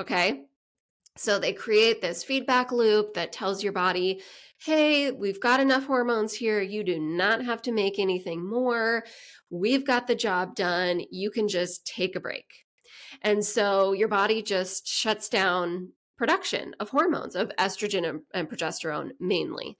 Okay. 0.00 0.44
So 1.16 1.38
they 1.38 1.52
create 1.52 2.02
this 2.02 2.24
feedback 2.24 2.72
loop 2.72 3.14
that 3.14 3.30
tells 3.30 3.62
your 3.62 3.72
body, 3.72 4.20
hey, 4.58 5.12
we've 5.12 5.40
got 5.40 5.60
enough 5.60 5.86
hormones 5.86 6.34
here. 6.34 6.60
You 6.60 6.82
do 6.82 6.98
not 6.98 7.44
have 7.44 7.62
to 7.62 7.72
make 7.72 8.00
anything 8.00 8.44
more. 8.44 9.04
We've 9.50 9.86
got 9.86 10.08
the 10.08 10.16
job 10.16 10.56
done. 10.56 11.02
You 11.10 11.30
can 11.30 11.46
just 11.46 11.86
take 11.86 12.16
a 12.16 12.20
break. 12.20 12.46
And 13.22 13.44
so 13.44 13.92
your 13.92 14.08
body 14.08 14.42
just 14.42 14.88
shuts 14.88 15.28
down 15.28 15.92
production 16.16 16.74
of 16.80 16.90
hormones, 16.90 17.34
of 17.34 17.52
estrogen 17.58 18.08
and, 18.08 18.20
and 18.32 18.48
progesterone 18.48 19.10
mainly. 19.18 19.76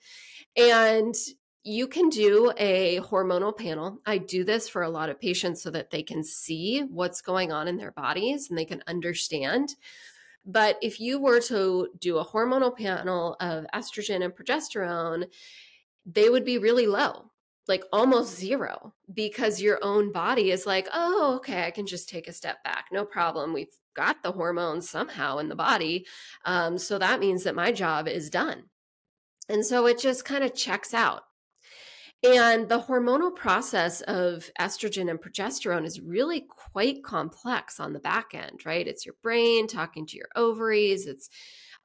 And 0.56 1.14
you 1.62 1.88
can 1.88 2.10
do 2.10 2.52
a 2.58 3.00
hormonal 3.00 3.56
panel. 3.56 3.98
I 4.04 4.18
do 4.18 4.44
this 4.44 4.68
for 4.68 4.82
a 4.82 4.90
lot 4.90 5.08
of 5.08 5.20
patients 5.20 5.62
so 5.62 5.70
that 5.70 5.90
they 5.90 6.02
can 6.02 6.22
see 6.22 6.80
what's 6.80 7.22
going 7.22 7.52
on 7.52 7.68
in 7.68 7.78
their 7.78 7.92
bodies 7.92 8.48
and 8.50 8.58
they 8.58 8.66
can 8.66 8.82
understand. 8.86 9.74
But 10.44 10.78
if 10.82 11.00
you 11.00 11.18
were 11.18 11.40
to 11.40 11.88
do 11.98 12.18
a 12.18 12.24
hormonal 12.24 12.76
panel 12.76 13.36
of 13.40 13.64
estrogen 13.74 14.22
and 14.22 14.34
progesterone, 14.34 15.24
they 16.04 16.28
would 16.28 16.44
be 16.44 16.58
really 16.58 16.86
low, 16.86 17.30
like 17.66 17.82
almost 17.94 18.36
zero, 18.36 18.92
because 19.14 19.62
your 19.62 19.78
own 19.82 20.12
body 20.12 20.50
is 20.50 20.66
like, 20.66 20.86
oh, 20.92 21.36
okay, 21.36 21.64
I 21.64 21.70
can 21.70 21.86
just 21.86 22.10
take 22.10 22.28
a 22.28 22.32
step 22.34 22.62
back. 22.62 22.88
No 22.92 23.06
problem. 23.06 23.54
We've 23.54 23.74
got 23.94 24.22
the 24.22 24.32
hormones 24.32 24.88
somehow 24.88 25.38
in 25.38 25.48
the 25.48 25.56
body. 25.56 26.06
Um, 26.44 26.78
so 26.78 26.98
that 26.98 27.20
means 27.20 27.44
that 27.44 27.54
my 27.54 27.72
job 27.72 28.08
is 28.08 28.30
done. 28.30 28.64
And 29.48 29.64
so 29.64 29.86
it 29.86 29.98
just 29.98 30.24
kind 30.24 30.44
of 30.44 30.54
checks 30.54 30.94
out. 30.94 31.22
And 32.22 32.70
the 32.70 32.80
hormonal 32.80 33.34
process 33.34 34.00
of 34.02 34.48
estrogen 34.58 35.10
and 35.10 35.20
progesterone 35.20 35.84
is 35.84 36.00
really 36.00 36.46
quite 36.48 37.04
complex 37.04 37.78
on 37.78 37.92
the 37.92 38.00
back 38.00 38.28
end, 38.32 38.64
right? 38.64 38.88
It's 38.88 39.04
your 39.04 39.16
brain 39.22 39.66
talking 39.66 40.06
to 40.06 40.16
your 40.16 40.28
ovaries, 40.34 41.06
it's 41.06 41.28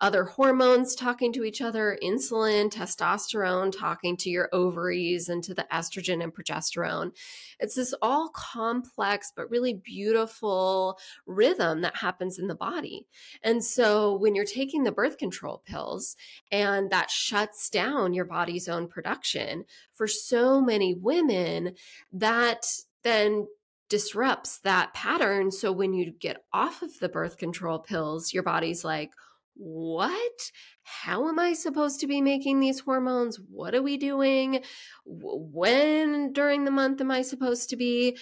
other 0.02 0.24
hormones 0.24 0.96
talking 0.96 1.34
to 1.34 1.44
each 1.44 1.62
other, 1.62 1.98
insulin, 2.02 2.72
testosterone 2.72 3.72
talking 3.78 4.16
to 4.18 4.30
your 4.30 4.50
ovaries 4.54 5.28
and 5.30 5.44
to 5.44 5.54
the 5.54 5.68
estrogen 5.72 6.24
and 6.24 6.34
progesterone. 6.34 7.12
It's 7.60 7.76
this 7.76 7.94
all 8.02 8.30
complex 8.30 9.34
but 9.36 9.50
really 9.50 9.74
beautiful 9.74 10.98
rhythm 11.26 11.82
that 11.82 11.98
happens 11.98 12.40
in 12.40 12.48
the 12.48 12.56
body. 12.56 13.08
And 13.44 13.64
so 13.64 14.16
when 14.16 14.36
you're 14.36 14.46
taking 14.46 14.84
the 14.84 14.92
birth 14.92 15.18
control 15.18 15.62
pills 15.66 16.16
and 16.52 16.90
that 16.92 17.10
shuts 17.10 17.70
down 17.70 18.14
your 18.14 18.26
body's 18.26 18.70
own 18.70 18.88
production, 18.88 19.66
for 19.94 20.08
so 20.08 20.62
many 20.62 20.94
women, 20.94 21.76
that 22.14 22.66
then 23.04 23.48
disrupts 23.90 24.60
that 24.60 24.94
pattern. 24.94 25.52
So 25.52 25.72
when 25.72 25.94
you 25.94 26.12
get 26.12 26.44
off 26.54 26.82
of 26.82 27.00
the 27.00 27.10
birth 27.10 27.38
control 27.38 27.80
pills, 27.80 28.34
your 28.34 28.44
body's 28.44 28.86
like, 28.86 29.12
what? 29.60 30.52
How 30.84 31.28
am 31.28 31.38
I 31.38 31.54
supposed 31.54 32.00
to 32.00 32.08
be 32.08 32.22
making 32.22 32.60
these 32.60 32.80
hormones? 32.80 33.38
What 33.38 33.76
are 33.76 33.82
we 33.82 33.98
doing? 33.98 34.64
When 35.06 36.32
during 36.32 36.64
the 36.64 36.72
month 36.72 37.02
am 37.02 37.12
I 37.12 37.22
supposed 37.22 37.70
to 37.70 37.76
be 37.76 38.18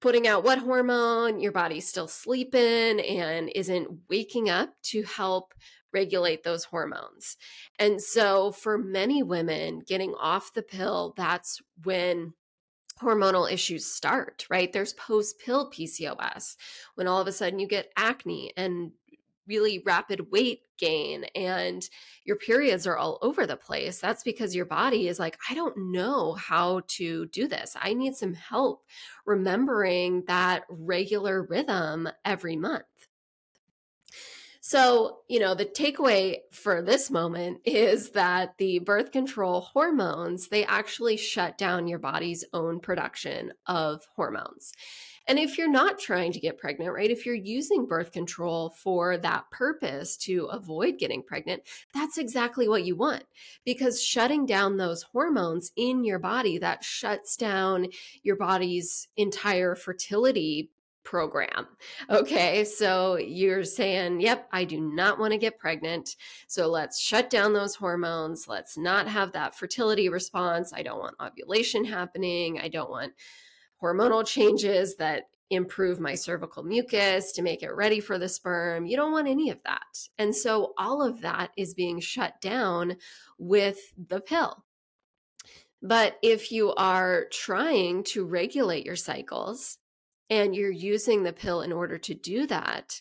putting 0.00 0.28
out 0.28 0.44
what 0.44 0.60
hormone? 0.60 1.40
Your 1.40 1.50
body's 1.50 1.88
still 1.88 2.06
sleeping 2.06 3.00
and 3.00 3.50
isn't 3.54 3.88
waking 4.08 4.50
up 4.50 4.74
to 4.84 5.02
help 5.02 5.52
regulate 5.92 6.44
those 6.44 6.64
hormones. 6.64 7.36
And 7.78 8.00
so, 8.00 8.52
for 8.52 8.78
many 8.78 9.22
women, 9.22 9.82
getting 9.86 10.14
off 10.14 10.54
the 10.54 10.62
pill, 10.62 11.12
that's 11.16 11.60
when 11.82 12.34
hormonal 13.02 13.50
issues 13.50 13.84
start, 13.84 14.46
right? 14.48 14.72
There's 14.72 14.92
post 14.94 15.40
pill 15.44 15.70
PCOS 15.70 16.56
when 16.94 17.08
all 17.08 17.20
of 17.20 17.26
a 17.26 17.32
sudden 17.32 17.58
you 17.58 17.66
get 17.66 17.92
acne 17.96 18.52
and 18.56 18.92
really 19.46 19.82
rapid 19.84 20.30
weight 20.30 20.60
gain 20.78 21.24
and 21.34 21.88
your 22.24 22.36
periods 22.36 22.86
are 22.86 22.96
all 22.96 23.18
over 23.22 23.46
the 23.46 23.56
place, 23.56 24.00
that's 24.00 24.22
because 24.22 24.54
your 24.54 24.66
body 24.66 25.08
is 25.08 25.18
like, 25.18 25.38
I 25.48 25.54
don't 25.54 25.92
know 25.92 26.34
how 26.34 26.82
to 26.88 27.26
do 27.26 27.48
this. 27.48 27.76
I 27.80 27.94
need 27.94 28.14
some 28.16 28.34
help 28.34 28.84
remembering 29.26 30.24
that 30.26 30.64
regular 30.68 31.44
rhythm 31.44 32.08
every 32.24 32.56
month. 32.56 32.84
So, 34.64 35.18
you 35.28 35.40
know, 35.40 35.56
the 35.56 35.64
takeaway 35.64 36.36
for 36.52 36.82
this 36.82 37.10
moment 37.10 37.62
is 37.64 38.10
that 38.10 38.58
the 38.58 38.78
birth 38.78 39.10
control 39.10 39.62
hormones, 39.62 40.46
they 40.48 40.64
actually 40.64 41.16
shut 41.16 41.58
down 41.58 41.88
your 41.88 41.98
body's 41.98 42.44
own 42.52 42.78
production 42.78 43.54
of 43.66 44.06
hormones. 44.14 44.72
And 45.26 45.40
if 45.40 45.58
you're 45.58 45.68
not 45.68 45.98
trying 45.98 46.30
to 46.32 46.40
get 46.40 46.58
pregnant, 46.58 46.94
right, 46.94 47.10
if 47.10 47.26
you're 47.26 47.34
using 47.34 47.86
birth 47.86 48.12
control 48.12 48.70
for 48.70 49.18
that 49.18 49.50
purpose 49.50 50.16
to 50.18 50.44
avoid 50.44 50.96
getting 50.96 51.24
pregnant, 51.24 51.64
that's 51.92 52.16
exactly 52.16 52.68
what 52.68 52.84
you 52.84 52.94
want. 52.94 53.24
Because 53.64 54.00
shutting 54.00 54.46
down 54.46 54.76
those 54.76 55.02
hormones 55.02 55.72
in 55.74 56.04
your 56.04 56.20
body, 56.20 56.58
that 56.58 56.84
shuts 56.84 57.36
down 57.36 57.88
your 58.22 58.36
body's 58.36 59.08
entire 59.16 59.74
fertility 59.74 60.70
program. 61.04 61.66
Okay, 62.10 62.64
so 62.64 63.16
you're 63.16 63.64
saying, 63.64 64.20
yep, 64.20 64.48
I 64.52 64.64
do 64.64 64.80
not 64.80 65.18
want 65.18 65.32
to 65.32 65.38
get 65.38 65.58
pregnant. 65.58 66.16
So 66.46 66.68
let's 66.68 67.00
shut 67.00 67.30
down 67.30 67.52
those 67.52 67.74
hormones. 67.74 68.48
Let's 68.48 68.76
not 68.76 69.08
have 69.08 69.32
that 69.32 69.54
fertility 69.54 70.08
response. 70.08 70.72
I 70.72 70.82
don't 70.82 71.00
want 71.00 71.16
ovulation 71.20 71.84
happening. 71.84 72.60
I 72.60 72.68
don't 72.68 72.90
want 72.90 73.12
hormonal 73.82 74.26
changes 74.26 74.96
that 74.96 75.24
improve 75.50 76.00
my 76.00 76.14
cervical 76.14 76.62
mucus 76.62 77.32
to 77.32 77.42
make 77.42 77.62
it 77.62 77.74
ready 77.74 78.00
for 78.00 78.18
the 78.18 78.28
sperm. 78.28 78.86
You 78.86 78.96
don't 78.96 79.12
want 79.12 79.28
any 79.28 79.50
of 79.50 79.62
that. 79.64 80.08
And 80.18 80.34
so 80.34 80.72
all 80.78 81.02
of 81.02 81.20
that 81.20 81.50
is 81.56 81.74
being 81.74 82.00
shut 82.00 82.40
down 82.40 82.96
with 83.38 83.92
the 84.08 84.20
pill. 84.20 84.64
But 85.82 86.16
if 86.22 86.52
you 86.52 86.72
are 86.74 87.26
trying 87.30 88.04
to 88.04 88.24
regulate 88.24 88.86
your 88.86 88.96
cycles 88.96 89.78
and 90.30 90.54
you're 90.54 90.70
using 90.70 91.22
the 91.22 91.32
pill 91.32 91.62
in 91.62 91.72
order 91.72 91.98
to 91.98 92.14
do 92.14 92.46
that, 92.46 93.00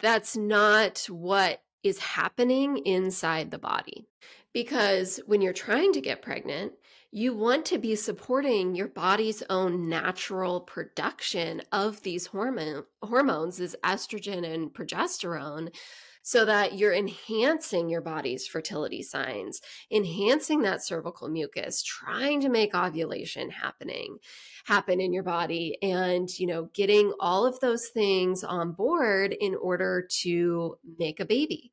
that's 0.00 0.36
not 0.36 1.06
what 1.08 1.62
is 1.82 1.98
happening 1.98 2.78
inside 2.78 3.50
the 3.50 3.58
body. 3.58 4.06
Because 4.52 5.20
when 5.26 5.40
you're 5.40 5.52
trying 5.52 5.92
to 5.92 6.00
get 6.00 6.22
pregnant, 6.22 6.72
you 7.10 7.34
want 7.34 7.66
to 7.66 7.78
be 7.78 7.94
supporting 7.94 8.74
your 8.74 8.88
body's 8.88 9.42
own 9.50 9.88
natural 9.88 10.60
production 10.60 11.60
of 11.70 12.02
these 12.02 12.26
hormone 12.26 12.84
hormones 13.02 13.60
as 13.60 13.76
estrogen 13.84 14.50
and 14.50 14.72
progesterone 14.72 15.74
so 16.22 16.44
that 16.44 16.78
you're 16.78 16.94
enhancing 16.94 17.88
your 17.88 18.00
body's 18.00 18.46
fertility 18.46 19.02
signs, 19.02 19.60
enhancing 19.90 20.62
that 20.62 20.84
cervical 20.84 21.28
mucus, 21.28 21.82
trying 21.82 22.40
to 22.40 22.48
make 22.48 22.74
ovulation 22.74 23.50
happening 23.50 24.18
happen 24.64 25.00
in 25.00 25.12
your 25.12 25.24
body 25.24 25.76
and, 25.82 26.28
you 26.38 26.46
know, 26.46 26.68
getting 26.72 27.12
all 27.18 27.44
of 27.44 27.58
those 27.60 27.88
things 27.88 28.44
on 28.44 28.72
board 28.72 29.34
in 29.40 29.56
order 29.56 30.06
to 30.22 30.76
make 30.98 31.18
a 31.18 31.24
baby. 31.24 31.72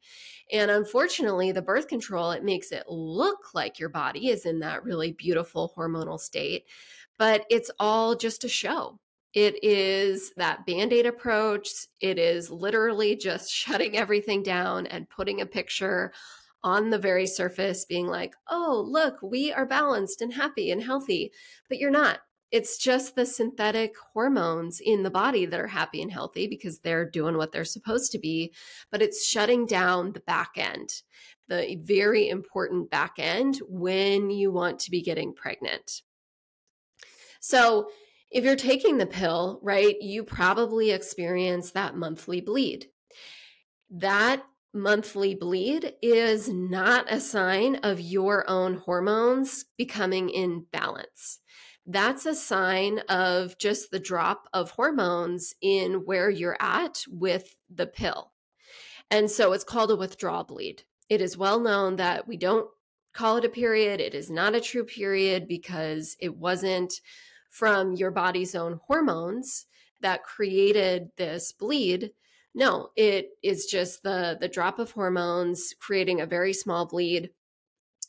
And 0.52 0.72
unfortunately, 0.72 1.52
the 1.52 1.62
birth 1.62 1.88
control, 1.88 2.32
it 2.32 2.44
makes 2.44 2.72
it 2.72 2.84
look 2.88 3.54
like 3.54 3.80
your 3.80 3.90
body 3.90 4.30
is 4.30 4.46
in 4.46 4.60
that 4.60 4.84
really 4.84 5.12
beautiful 5.12 5.72
hormonal 5.78 6.20
state, 6.20 6.66
but 7.18 7.46
it's 7.50 7.70
all 7.80 8.16
just 8.16 8.44
a 8.44 8.50
show. 8.50 9.00
It 9.34 9.64
is 9.64 10.34
that 10.38 10.66
band 10.66 10.92
aid 10.92 11.06
approach. 11.06 11.70
It 12.02 12.18
is 12.18 12.50
literally 12.50 13.16
just 13.16 13.52
shutting 13.54 13.98
everything 13.98 14.44
down 14.44 14.88
and 14.88 15.10
putting 15.10 15.42
a 15.42 15.46
picture 15.46 16.12
on 16.64 16.90
the 16.90 16.98
very 16.98 17.26
surface, 17.26 17.86
being 17.86 18.08
like, 18.08 18.36
oh, 18.50 18.84
look, 18.86 19.22
we 19.22 19.54
are 19.54 19.66
balanced 19.66 20.22
and 20.22 20.34
happy 20.34 20.72
and 20.72 20.84
healthy. 20.84 21.32
But 21.70 21.78
you're 21.78 21.92
not. 21.92 22.20
It's 22.52 22.78
just 22.80 23.16
the 23.16 23.26
synthetic 23.26 23.94
hormones 24.14 24.82
in 24.84 25.04
the 25.04 25.12
body 25.12 25.46
that 25.46 25.60
are 25.60 25.68
happy 25.68 26.02
and 26.02 26.12
healthy 26.12 26.48
because 26.48 26.80
they're 26.80 27.08
doing 27.08 27.38
what 27.38 27.52
they're 27.52 27.64
supposed 27.64 28.12
to 28.12 28.20
be. 28.20 28.54
But 28.92 29.04
it's 29.04 29.26
shutting 29.26 29.68
down 29.68 30.14
the 30.14 30.20
back 30.22 30.52
end, 30.58 31.04
the 31.48 31.78
very 31.82 32.28
important 32.28 32.90
back 32.90 33.14
end 33.20 33.62
when 33.68 34.32
you 34.32 34.52
want 34.52 34.80
to 34.80 34.92
be 34.92 35.02
getting 35.04 35.34
pregnant. 35.34 36.02
So, 37.40 37.90
if 38.32 38.44
you're 38.44 38.56
taking 38.56 38.98
the 38.98 39.06
pill, 39.06 39.60
right, 39.64 40.00
you 40.02 40.24
probably 40.24 40.92
experience 40.92 41.72
that 41.72 41.96
monthly 41.96 42.42
bleed. 42.42 42.88
That 43.90 44.44
monthly 44.74 45.34
bleed 45.34 45.94
is 46.02 46.48
not 46.48 47.12
a 47.12 47.20
sign 47.20 47.78
of 47.78 48.00
your 48.00 48.48
own 48.50 48.76
hormones 48.76 49.66
becoming 49.78 50.30
in 50.30 50.66
balance. 50.72 51.40
That's 51.88 52.28
a 52.28 52.36
sign 52.36 53.00
of 53.10 53.58
just 53.58 53.90
the 53.90 54.00
drop 54.00 54.48
of 54.54 54.72
hormones 54.72 55.56
in 55.60 56.06
where 56.06 56.30
you're 56.30 56.58
at 56.60 57.04
with 57.10 57.56
the 57.74 57.88
pill. 57.88 58.32
And 59.10 59.32
so 59.32 59.54
it's 59.54 59.64
called 59.64 59.90
a 59.90 59.96
withdrawal 59.96 60.44
bleed. 60.44 60.84
It 61.10 61.20
is 61.20 61.36
well 61.36 61.60
known 61.60 61.96
that 61.96 62.28
we 62.28 62.38
don't 62.38 62.68
call 63.12 63.38
it 63.38 63.46
a 63.46 63.50
period. 63.50 64.00
It 64.00 64.14
is 64.14 64.30
not 64.30 64.54
a 64.54 64.62
true 64.62 64.84
period 64.84 65.48
because 65.48 66.16
it 66.20 66.38
wasn't 66.38 66.94
from 67.50 67.94
your 67.94 68.12
body's 68.12 68.56
own 68.56 68.80
hormones 68.86 69.66
that 70.02 70.24
created 70.24 71.10
this 71.18 71.52
bleed. 71.52 72.12
No, 72.56 72.90
it 72.96 73.30
is 73.44 73.66
just 73.66 74.04
the 74.04 74.38
the 74.40 74.48
drop 74.48 74.80
of 74.80 74.92
hormones 74.92 75.74
creating 75.80 76.22
a 76.22 76.26
very 76.26 76.54
small 76.54 76.86
bleed. 76.86 77.32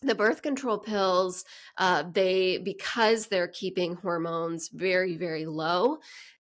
The 0.03 0.15
birth 0.15 0.41
control 0.41 0.79
pills, 0.79 1.45
uh, 1.77 2.05
they 2.11 2.59
because 2.59 3.27
they're 3.27 3.49
keeping 3.49 3.97
hormones 3.97 4.71
very 4.73 5.17
very 5.17 5.47
low, 5.47 5.99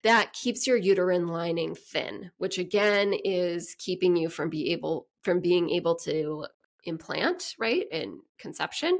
that 0.03 0.33
keeps 0.33 0.65
your 0.65 0.77
uterine 0.77 1.27
lining 1.27 1.75
thin, 1.75 2.31
which 2.38 2.57
again 2.57 3.13
is 3.13 3.75
keeping 3.77 4.15
you 4.15 4.29
from 4.29 4.50
be 4.50 4.71
able 4.71 5.07
from 5.21 5.39
being 5.39 5.69
able 5.69 5.95
to 5.95 6.45
implant 6.86 7.55
right 7.60 7.86
in 7.91 8.19
conception 8.39 8.98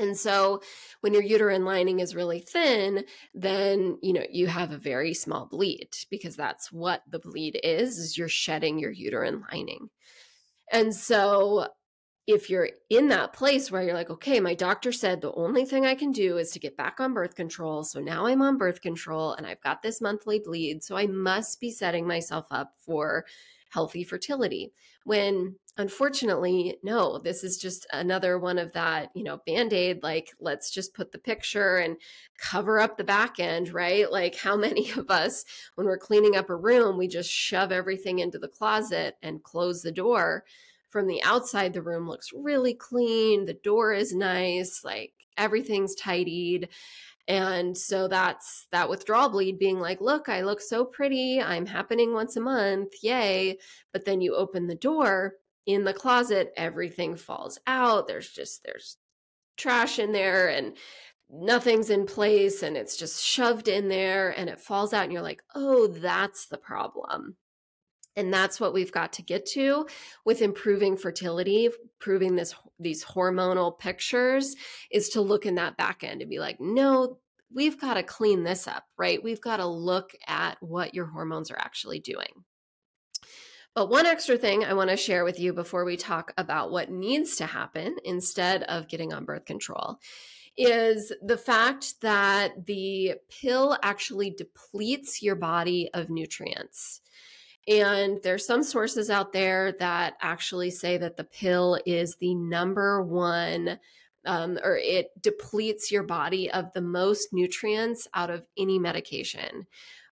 and 0.00 0.16
so 0.16 0.62
when 1.02 1.12
your 1.12 1.22
uterine 1.22 1.64
lining 1.64 2.00
is 2.00 2.16
really 2.16 2.40
thin, 2.40 3.04
then, 3.34 3.98
you 4.02 4.12
know, 4.14 4.24
you 4.30 4.46
have 4.46 4.72
a 4.72 4.78
very 4.78 5.12
small 5.12 5.46
bleed 5.46 5.90
because 6.10 6.36
that's 6.36 6.72
what 6.72 7.02
the 7.08 7.18
bleed 7.18 7.60
is, 7.62 7.98
is 7.98 8.16
you're 8.16 8.28
shedding 8.28 8.78
your 8.78 8.90
uterine 8.90 9.44
lining. 9.52 9.90
And 10.72 10.94
so 10.94 11.68
if 12.26 12.48
you're 12.48 12.70
in 12.88 13.08
that 13.08 13.32
place 13.32 13.70
where 13.70 13.82
you're 13.82 13.94
like, 13.94 14.10
okay, 14.10 14.40
my 14.40 14.54
doctor 14.54 14.92
said 14.92 15.20
the 15.20 15.32
only 15.34 15.64
thing 15.64 15.84
I 15.84 15.94
can 15.94 16.12
do 16.12 16.38
is 16.38 16.50
to 16.52 16.60
get 16.60 16.76
back 16.76 17.00
on 17.00 17.12
birth 17.12 17.34
control. 17.34 17.82
So 17.82 18.00
now 18.00 18.26
I'm 18.26 18.40
on 18.40 18.56
birth 18.56 18.80
control 18.80 19.34
and 19.34 19.46
I've 19.46 19.62
got 19.62 19.82
this 19.82 20.00
monthly 20.00 20.38
bleed. 20.38 20.82
So 20.82 20.96
I 20.96 21.06
must 21.06 21.60
be 21.60 21.70
setting 21.70 22.06
myself 22.06 22.46
up 22.50 22.72
for 22.86 23.26
healthy 23.70 24.04
fertility. 24.04 24.72
When 25.04 25.56
unfortunately, 25.76 26.78
no, 26.82 27.18
this 27.18 27.44
is 27.44 27.56
just 27.56 27.86
another 27.92 28.38
one 28.38 28.58
of 28.58 28.72
that, 28.72 29.10
you 29.14 29.22
know, 29.22 29.40
band 29.46 29.72
aid, 29.72 30.02
like, 30.02 30.32
let's 30.40 30.70
just 30.70 30.94
put 30.94 31.12
the 31.12 31.18
picture 31.18 31.76
and 31.76 31.96
cover 32.38 32.80
up 32.80 32.96
the 32.96 33.04
back 33.04 33.38
end, 33.38 33.72
right? 33.72 34.10
Like, 34.10 34.36
how 34.36 34.56
many 34.56 34.90
of 34.92 35.10
us, 35.10 35.44
when 35.74 35.86
we're 35.86 35.98
cleaning 35.98 36.36
up 36.36 36.50
a 36.50 36.56
room, 36.56 36.98
we 36.98 37.08
just 37.08 37.30
shove 37.30 37.72
everything 37.72 38.18
into 38.18 38.38
the 38.38 38.48
closet 38.48 39.16
and 39.22 39.42
close 39.42 39.82
the 39.82 39.92
door? 39.92 40.44
From 40.90 41.06
the 41.06 41.22
outside, 41.22 41.72
the 41.72 41.82
room 41.82 42.08
looks 42.08 42.30
really 42.34 42.74
clean, 42.74 43.46
the 43.46 43.54
door 43.54 43.92
is 43.92 44.12
nice, 44.14 44.82
like, 44.84 45.12
everything's 45.36 45.94
tidied 45.94 46.68
and 47.28 47.78
so 47.78 48.08
that's 48.08 48.66
that 48.72 48.88
withdrawal 48.88 49.28
bleed 49.28 49.56
being 49.56 49.78
like, 49.78 50.00
look, 50.00 50.28
I 50.28 50.40
look 50.42 50.60
so 50.60 50.84
pretty. 50.84 51.40
I'm 51.40 51.64
happening 51.64 52.12
once 52.12 52.34
a 52.34 52.40
month. 52.40 52.92
Yay. 53.02 53.58
But 53.92 54.04
then 54.04 54.20
you 54.20 54.34
open 54.34 54.66
the 54.66 54.74
door 54.74 55.34
in 55.66 55.84
the 55.84 55.94
closet, 55.94 56.52
everything 56.56 57.16
falls 57.16 57.58
out. 57.66 58.08
There's 58.08 58.28
just, 58.28 58.62
there's 58.64 58.96
trash 59.56 59.98
in 59.98 60.12
there 60.12 60.48
and 60.48 60.76
nothing's 61.30 61.90
in 61.90 62.06
place 62.06 62.62
and 62.62 62.76
it's 62.76 62.96
just 62.96 63.24
shoved 63.24 63.68
in 63.68 63.88
there 63.88 64.30
and 64.30 64.48
it 64.48 64.60
falls 64.60 64.92
out. 64.92 65.04
And 65.04 65.12
you're 65.12 65.22
like, 65.22 65.42
oh, 65.54 65.86
that's 65.86 66.46
the 66.46 66.58
problem. 66.58 67.36
And 68.16 68.34
that's 68.34 68.58
what 68.58 68.74
we've 68.74 68.92
got 68.92 69.12
to 69.14 69.22
get 69.22 69.46
to 69.52 69.86
with 70.24 70.42
improving 70.42 70.96
fertility, 70.96 71.68
proving 72.00 72.34
this 72.34 72.54
these 72.78 73.04
hormonal 73.04 73.78
pictures 73.78 74.56
is 74.90 75.10
to 75.10 75.20
look 75.20 75.46
in 75.46 75.54
that 75.54 75.76
back 75.76 76.02
end 76.02 76.20
and 76.20 76.30
be 76.30 76.40
like, 76.40 76.60
no, 76.60 77.18
we've 77.54 77.80
got 77.80 77.94
to 77.94 78.02
clean 78.02 78.42
this 78.42 78.66
up, 78.66 78.84
right? 78.98 79.22
We've 79.22 79.40
got 79.40 79.58
to 79.58 79.66
look 79.66 80.12
at 80.26 80.56
what 80.60 80.94
your 80.94 81.06
hormones 81.06 81.50
are 81.50 81.58
actually 81.58 82.00
doing. 82.00 82.44
But 83.74 83.88
one 83.88 84.06
extra 84.06 84.36
thing 84.36 84.64
I 84.64 84.74
want 84.74 84.90
to 84.90 84.96
share 84.96 85.24
with 85.24 85.38
you 85.38 85.52
before 85.52 85.84
we 85.84 85.96
talk 85.96 86.32
about 86.36 86.72
what 86.72 86.90
needs 86.90 87.36
to 87.36 87.46
happen 87.46 87.96
instead 88.04 88.64
of 88.64 88.88
getting 88.88 89.12
on 89.12 89.24
birth 89.24 89.44
control 89.44 89.98
is 90.56 91.12
the 91.22 91.36
fact 91.36 92.00
that 92.00 92.66
the 92.66 93.14
pill 93.28 93.78
actually 93.82 94.30
depletes 94.30 95.22
your 95.22 95.36
body 95.36 95.88
of 95.94 96.10
nutrients. 96.10 97.00
And 97.68 98.18
there's 98.22 98.46
some 98.46 98.64
sources 98.64 99.10
out 99.10 99.32
there 99.32 99.72
that 99.78 100.14
actually 100.20 100.70
say 100.70 100.98
that 100.98 101.16
the 101.16 101.24
pill 101.24 101.78
is 101.86 102.16
the 102.16 102.34
number 102.34 103.02
one 103.02 103.78
um, 104.26 104.58
or 104.62 104.76
it 104.76 105.10
depletes 105.22 105.90
your 105.90 106.02
body 106.02 106.50
of 106.50 106.72
the 106.74 106.82
most 106.82 107.28
nutrients 107.32 108.06
out 108.12 108.30
of 108.30 108.44
any 108.58 108.78
medication, 108.78 109.66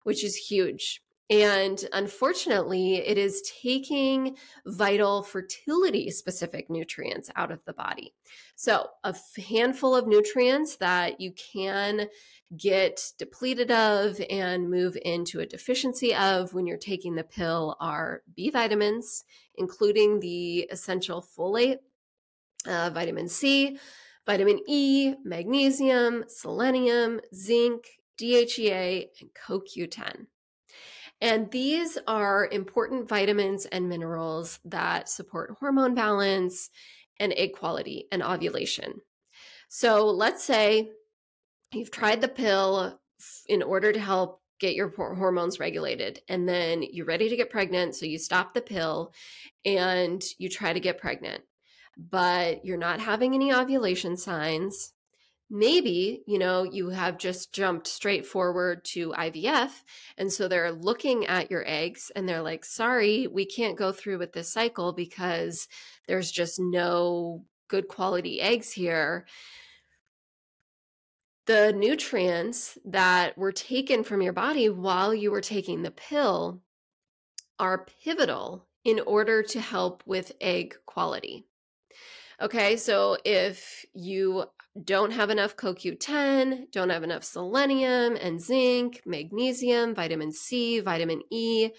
which 0.04 0.24
is 0.24 0.36
huge. 0.36 1.02
And 1.30 1.84
unfortunately, 1.92 2.96
it 2.96 3.18
is 3.18 3.42
taking 3.62 4.36
vital 4.66 5.22
fertility 5.22 6.10
specific 6.10 6.70
nutrients 6.70 7.30
out 7.36 7.50
of 7.50 7.62
the 7.66 7.74
body. 7.74 8.14
So, 8.56 8.88
a 9.04 9.14
handful 9.46 9.94
of 9.94 10.06
nutrients 10.06 10.76
that 10.76 11.20
you 11.20 11.32
can 11.32 12.08
get 12.56 13.12
depleted 13.18 13.70
of 13.70 14.18
and 14.30 14.70
move 14.70 14.96
into 15.02 15.40
a 15.40 15.46
deficiency 15.46 16.14
of 16.14 16.54
when 16.54 16.66
you're 16.66 16.78
taking 16.78 17.14
the 17.14 17.24
pill 17.24 17.76
are 17.78 18.22
B 18.34 18.48
vitamins, 18.48 19.24
including 19.56 20.20
the 20.20 20.60
essential 20.72 21.22
folate, 21.22 21.80
uh, 22.66 22.88
vitamin 22.94 23.28
C, 23.28 23.78
vitamin 24.24 24.60
E, 24.66 25.14
magnesium, 25.24 26.24
selenium, 26.26 27.20
zinc, 27.34 27.84
DHEA, 28.18 29.08
and 29.20 29.30
CoQ10. 29.34 30.26
And 31.20 31.50
these 31.50 31.98
are 32.06 32.48
important 32.50 33.08
vitamins 33.08 33.66
and 33.66 33.88
minerals 33.88 34.60
that 34.64 35.08
support 35.08 35.56
hormone 35.58 35.94
balance 35.94 36.70
and 37.18 37.32
egg 37.36 37.54
quality 37.54 38.06
and 38.12 38.22
ovulation. 38.22 39.00
So 39.68 40.06
let's 40.06 40.44
say 40.44 40.90
you've 41.72 41.90
tried 41.90 42.20
the 42.20 42.28
pill 42.28 43.00
in 43.48 43.62
order 43.62 43.92
to 43.92 44.00
help 44.00 44.40
get 44.60 44.74
your 44.74 44.88
hormones 44.88 45.60
regulated 45.60 46.20
and 46.28 46.48
then 46.48 46.82
you're 46.82 47.06
ready 47.06 47.28
to 47.28 47.36
get 47.36 47.50
pregnant 47.50 47.94
so 47.94 48.06
you 48.06 48.18
stop 48.18 48.54
the 48.54 48.60
pill 48.60 49.12
and 49.64 50.22
you 50.38 50.48
try 50.48 50.72
to 50.72 50.80
get 50.80 50.98
pregnant 50.98 51.42
but 51.96 52.64
you're 52.64 52.76
not 52.76 53.00
having 53.00 53.34
any 53.34 53.52
ovulation 53.52 54.16
signs 54.16 54.92
maybe 55.50 56.22
you 56.26 56.38
know 56.38 56.62
you 56.62 56.90
have 56.90 57.16
just 57.16 57.52
jumped 57.52 57.86
straight 57.86 58.26
forward 58.26 58.84
to 58.84 59.12
IVF 59.12 59.70
and 60.18 60.30
so 60.32 60.46
they're 60.46 60.72
looking 60.72 61.26
at 61.26 61.50
your 61.50 61.64
eggs 61.66 62.12
and 62.14 62.28
they're 62.28 62.42
like 62.42 62.64
sorry 62.64 63.26
we 63.26 63.46
can't 63.46 63.78
go 63.78 63.90
through 63.90 64.18
with 64.18 64.32
this 64.32 64.52
cycle 64.52 64.92
because 64.92 65.66
there's 66.06 66.30
just 66.30 66.60
no 66.60 67.44
good 67.68 67.86
quality 67.86 68.40
eggs 68.40 68.72
here. 68.72 69.26
The 71.46 71.72
nutrients 71.72 72.76
that 72.84 73.38
were 73.38 73.52
taken 73.52 74.04
from 74.04 74.20
your 74.20 74.32
body 74.32 74.68
while 74.68 75.14
you 75.14 75.30
were 75.30 75.40
taking 75.40 75.82
the 75.82 75.90
pill 75.90 76.60
are 77.58 77.86
pivotal 78.02 78.66
in 78.84 79.00
order 79.00 79.42
to 79.42 79.60
help 79.60 80.02
with 80.06 80.32
egg 80.40 80.76
quality. 80.86 81.46
Okay, 82.40 82.76
so 82.76 83.16
if 83.24 83.84
you 83.94 84.44
don't 84.84 85.12
have 85.12 85.30
enough 85.30 85.56
CoQ10, 85.56 86.70
don't 86.70 86.90
have 86.90 87.02
enough 87.02 87.24
selenium 87.24 88.16
and 88.16 88.40
zinc, 88.40 89.02
magnesium, 89.04 89.94
vitamin 89.94 90.32
C, 90.32 90.80
vitamin 90.80 91.22
E, 91.30 91.70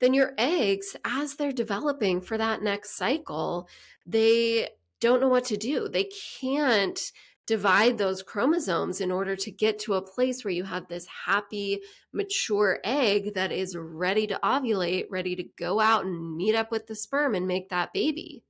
then 0.00 0.14
your 0.14 0.32
eggs, 0.38 0.96
as 1.04 1.34
they're 1.34 1.52
developing 1.52 2.20
for 2.20 2.38
that 2.38 2.62
next 2.62 2.96
cycle, 2.96 3.68
they 4.06 4.68
don't 5.00 5.20
know 5.20 5.28
what 5.28 5.44
to 5.46 5.56
do. 5.56 5.88
They 5.88 6.08
can't 6.40 7.12
divide 7.46 7.98
those 7.98 8.22
chromosomes 8.22 9.00
in 9.00 9.10
order 9.10 9.34
to 9.34 9.50
get 9.50 9.78
to 9.80 9.94
a 9.94 10.02
place 10.02 10.44
where 10.44 10.54
you 10.54 10.64
have 10.64 10.88
this 10.88 11.06
happy, 11.26 11.80
mature 12.12 12.78
egg 12.84 13.34
that 13.34 13.52
is 13.52 13.76
ready 13.76 14.26
to 14.26 14.38
ovulate, 14.42 15.06
ready 15.10 15.34
to 15.36 15.44
go 15.58 15.80
out 15.80 16.04
and 16.04 16.36
meet 16.36 16.54
up 16.54 16.70
with 16.70 16.86
the 16.86 16.94
sperm 16.94 17.34
and 17.34 17.46
make 17.46 17.68
that 17.68 17.92
baby. 17.92 18.42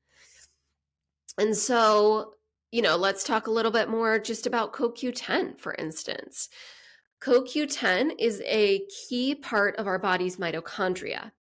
And 1.38 1.56
so, 1.56 2.34
you 2.70 2.82
know, 2.82 2.96
let's 2.96 3.24
talk 3.24 3.46
a 3.46 3.50
little 3.50 3.72
bit 3.72 3.88
more 3.88 4.18
just 4.18 4.46
about 4.46 4.72
CoQ10, 4.72 5.58
for 5.58 5.74
instance. 5.74 6.48
CoQ10 7.20 8.12
is 8.18 8.42
a 8.46 8.82
key 9.08 9.34
part 9.34 9.76
of 9.76 9.86
our 9.86 9.98
body's 9.98 10.36
mitochondria. 10.36 11.32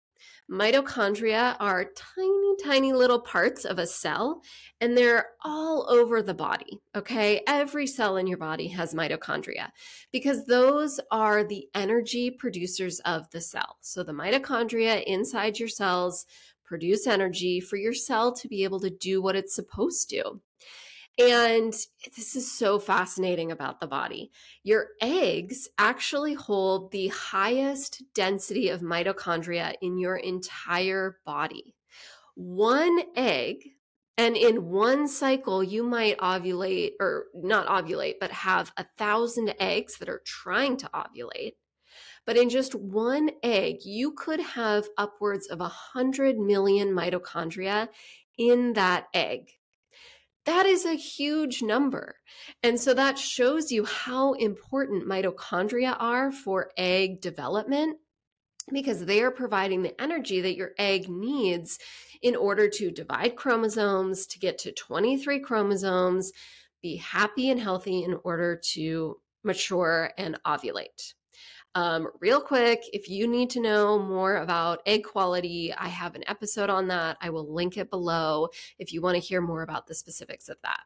Mitochondria 0.51 1.55
are 1.59 1.91
tiny, 1.95 2.55
tiny 2.63 2.91
little 2.91 3.19
parts 3.19 3.65
of 3.65 3.77
a 3.77 3.85
cell, 3.85 4.41
and 4.81 4.97
they're 4.97 5.27
all 5.45 5.85
over 5.89 6.23
the 6.23 6.33
body. 6.33 6.79
Okay. 6.95 7.41
Every 7.45 7.85
cell 7.85 8.17
in 8.17 8.25
your 8.25 8.39
body 8.39 8.67
has 8.69 8.95
mitochondria 8.95 9.69
because 10.11 10.45
those 10.45 10.99
are 11.11 11.43
the 11.43 11.67
energy 11.75 12.31
producers 12.31 12.99
of 13.01 13.29
the 13.29 13.41
cell. 13.41 13.77
So 13.81 14.03
the 14.03 14.11
mitochondria 14.11 15.03
inside 15.03 15.59
your 15.59 15.69
cells 15.69 16.25
produce 16.65 17.05
energy 17.05 17.59
for 17.59 17.77
your 17.77 17.93
cell 17.93 18.33
to 18.33 18.47
be 18.47 18.63
able 18.63 18.79
to 18.79 18.89
do 18.89 19.21
what 19.21 19.35
it's 19.35 19.55
supposed 19.55 20.09
to. 20.09 20.41
And 21.19 21.73
this 22.15 22.37
is 22.37 22.49
so 22.49 22.79
fascinating 22.79 23.51
about 23.51 23.81
the 23.81 23.87
body. 23.87 24.31
Your 24.63 24.87
eggs 25.01 25.67
actually 25.77 26.33
hold 26.33 26.91
the 26.91 27.09
highest 27.09 28.01
density 28.15 28.69
of 28.69 28.79
mitochondria 28.79 29.73
in 29.81 29.99
your 29.99 30.15
entire 30.15 31.17
body. 31.25 31.75
One 32.35 33.01
egg, 33.17 33.57
and 34.17 34.37
in 34.37 34.69
one 34.69 35.09
cycle, 35.09 35.61
you 35.61 35.83
might 35.83 36.17
ovulate, 36.19 36.91
or 37.01 37.25
not 37.33 37.67
ovulate, 37.67 38.15
but 38.21 38.31
have 38.31 38.71
a 38.77 38.85
thousand 38.97 39.53
eggs 39.59 39.97
that 39.97 40.07
are 40.07 40.21
trying 40.25 40.77
to 40.77 40.89
ovulate. 40.93 41.55
But 42.25 42.37
in 42.37 42.49
just 42.49 42.75
one 42.75 43.31
egg, 43.43 43.79
you 43.83 44.13
could 44.13 44.39
have 44.39 44.87
upwards 44.97 45.47
of 45.47 45.59
a 45.59 45.63
100 45.63 46.37
million 46.37 46.91
mitochondria 46.91 47.89
in 48.37 48.71
that 48.73 49.07
egg. 49.13 49.58
That 50.49 50.65
is 50.65 50.83
a 50.83 50.95
huge 50.95 51.61
number. 51.61 52.15
And 52.63 52.79
so 52.79 52.95
that 52.95 53.19
shows 53.19 53.71
you 53.71 53.85
how 53.85 54.33
important 54.33 55.07
mitochondria 55.07 55.95
are 55.99 56.31
for 56.31 56.71
egg 56.75 57.21
development 57.21 57.99
because 58.71 59.05
they 59.05 59.21
are 59.21 59.29
providing 59.29 59.83
the 59.83 60.01
energy 60.01 60.41
that 60.41 60.55
your 60.55 60.71
egg 60.79 61.07
needs 61.07 61.77
in 62.23 62.35
order 62.35 62.67
to 62.67 62.89
divide 62.89 63.35
chromosomes, 63.35 64.25
to 64.25 64.39
get 64.39 64.57
to 64.57 64.71
23 64.71 65.39
chromosomes, 65.39 66.31
be 66.81 66.95
happy 66.95 67.51
and 67.51 67.59
healthy 67.59 68.03
in 68.03 68.17
order 68.23 68.59
to 68.71 69.17
mature 69.43 70.09
and 70.17 70.39
ovulate. 70.47 71.13
Um, 71.79 72.09
real 72.19 72.41
quick, 72.41 72.83
if 72.91 73.07
you 73.07 73.25
need 73.25 73.49
to 73.51 73.61
know 73.61 73.97
more 73.97 74.35
about 74.35 74.81
egg 74.85 75.05
quality, 75.05 75.73
I 75.73 75.87
have 75.87 76.13
an 76.13 76.25
episode 76.27 76.69
on 76.69 76.89
that. 76.89 77.15
I 77.21 77.29
will 77.29 77.53
link 77.53 77.77
it 77.77 77.89
below 77.89 78.49
if 78.79 78.91
you 78.91 79.01
want 79.01 79.15
to 79.15 79.21
hear 79.21 79.39
more 79.39 79.61
about 79.61 79.87
the 79.87 79.95
specifics 79.95 80.49
of 80.49 80.57
that. 80.63 80.81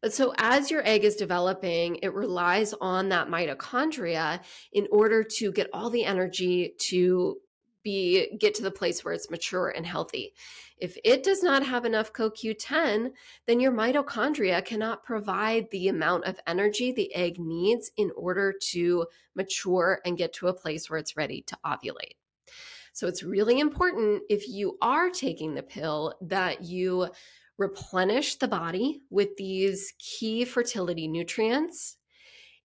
But 0.00 0.14
so 0.14 0.32
as 0.38 0.70
your 0.70 0.86
egg 0.86 1.04
is 1.04 1.14
developing, 1.14 1.96
it 1.96 2.14
relies 2.14 2.72
on 2.80 3.10
that 3.10 3.28
mitochondria 3.28 4.40
in 4.72 4.88
order 4.90 5.22
to 5.22 5.52
get 5.52 5.68
all 5.74 5.90
the 5.90 6.06
energy 6.06 6.72
to 6.88 7.36
be 7.86 8.36
get 8.40 8.52
to 8.56 8.64
the 8.64 8.70
place 8.72 9.04
where 9.04 9.14
it's 9.14 9.30
mature 9.30 9.68
and 9.68 9.86
healthy. 9.86 10.34
If 10.76 10.98
it 11.04 11.22
does 11.22 11.40
not 11.40 11.64
have 11.64 11.84
enough 11.84 12.12
CoQ10, 12.12 13.12
then 13.46 13.60
your 13.60 13.70
mitochondria 13.70 14.64
cannot 14.64 15.04
provide 15.04 15.70
the 15.70 15.86
amount 15.86 16.24
of 16.24 16.40
energy 16.48 16.90
the 16.90 17.14
egg 17.14 17.38
needs 17.38 17.92
in 17.96 18.10
order 18.16 18.52
to 18.72 19.06
mature 19.36 20.00
and 20.04 20.18
get 20.18 20.32
to 20.32 20.48
a 20.48 20.52
place 20.52 20.90
where 20.90 20.98
it's 20.98 21.16
ready 21.16 21.42
to 21.42 21.56
ovulate. 21.64 22.16
So 22.92 23.06
it's 23.06 23.22
really 23.22 23.60
important 23.60 24.22
if 24.28 24.48
you 24.48 24.78
are 24.82 25.08
taking 25.08 25.54
the 25.54 25.62
pill 25.62 26.14
that 26.22 26.64
you 26.64 27.06
replenish 27.56 28.34
the 28.34 28.48
body 28.48 29.02
with 29.10 29.36
these 29.36 29.94
key 30.00 30.44
fertility 30.44 31.06
nutrients. 31.06 31.98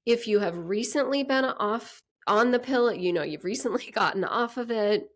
If 0.04 0.28
you 0.28 0.40
have 0.40 0.58
recently 0.58 1.24
been 1.24 1.46
off 1.46 2.02
on 2.28 2.52
the 2.52 2.60
pill, 2.60 2.94
you 2.94 3.14
know, 3.14 3.24
you've 3.24 3.44
recently 3.44 3.92
gotten 3.94 4.24
off 4.24 4.58
of 4.58 4.72
it, 4.72 5.10